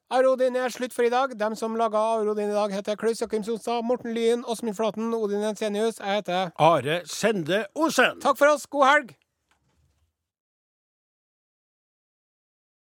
Arodin 0.10 0.56
er 0.58 0.72
slutt 0.74 0.96
for 0.96 1.06
i 1.06 1.12
dag. 1.14 1.36
Dem 1.38 1.54
som 1.60 1.76
laga 1.78 2.02
Arodin 2.16 2.50
i 2.50 2.56
dag, 2.56 2.74
heter 2.74 2.98
Klaus 2.98 3.22
Jakim 3.22 3.44
Sonstad, 3.46 3.84
Morten 3.86 4.16
Lyen, 4.16 4.42
Åsmund 4.42 4.74
Flaten, 4.80 5.14
Odin 5.14 5.46
Ensenius. 5.52 6.00
Jeg 6.02 6.24
heter 6.24 6.50
Are 6.58 7.02
Sende 7.06 7.66
Osen. 7.76 8.18
Takk 8.24 8.40
for 8.40 8.50
oss. 8.50 8.66
God 8.66 8.90
helg! 8.90 9.19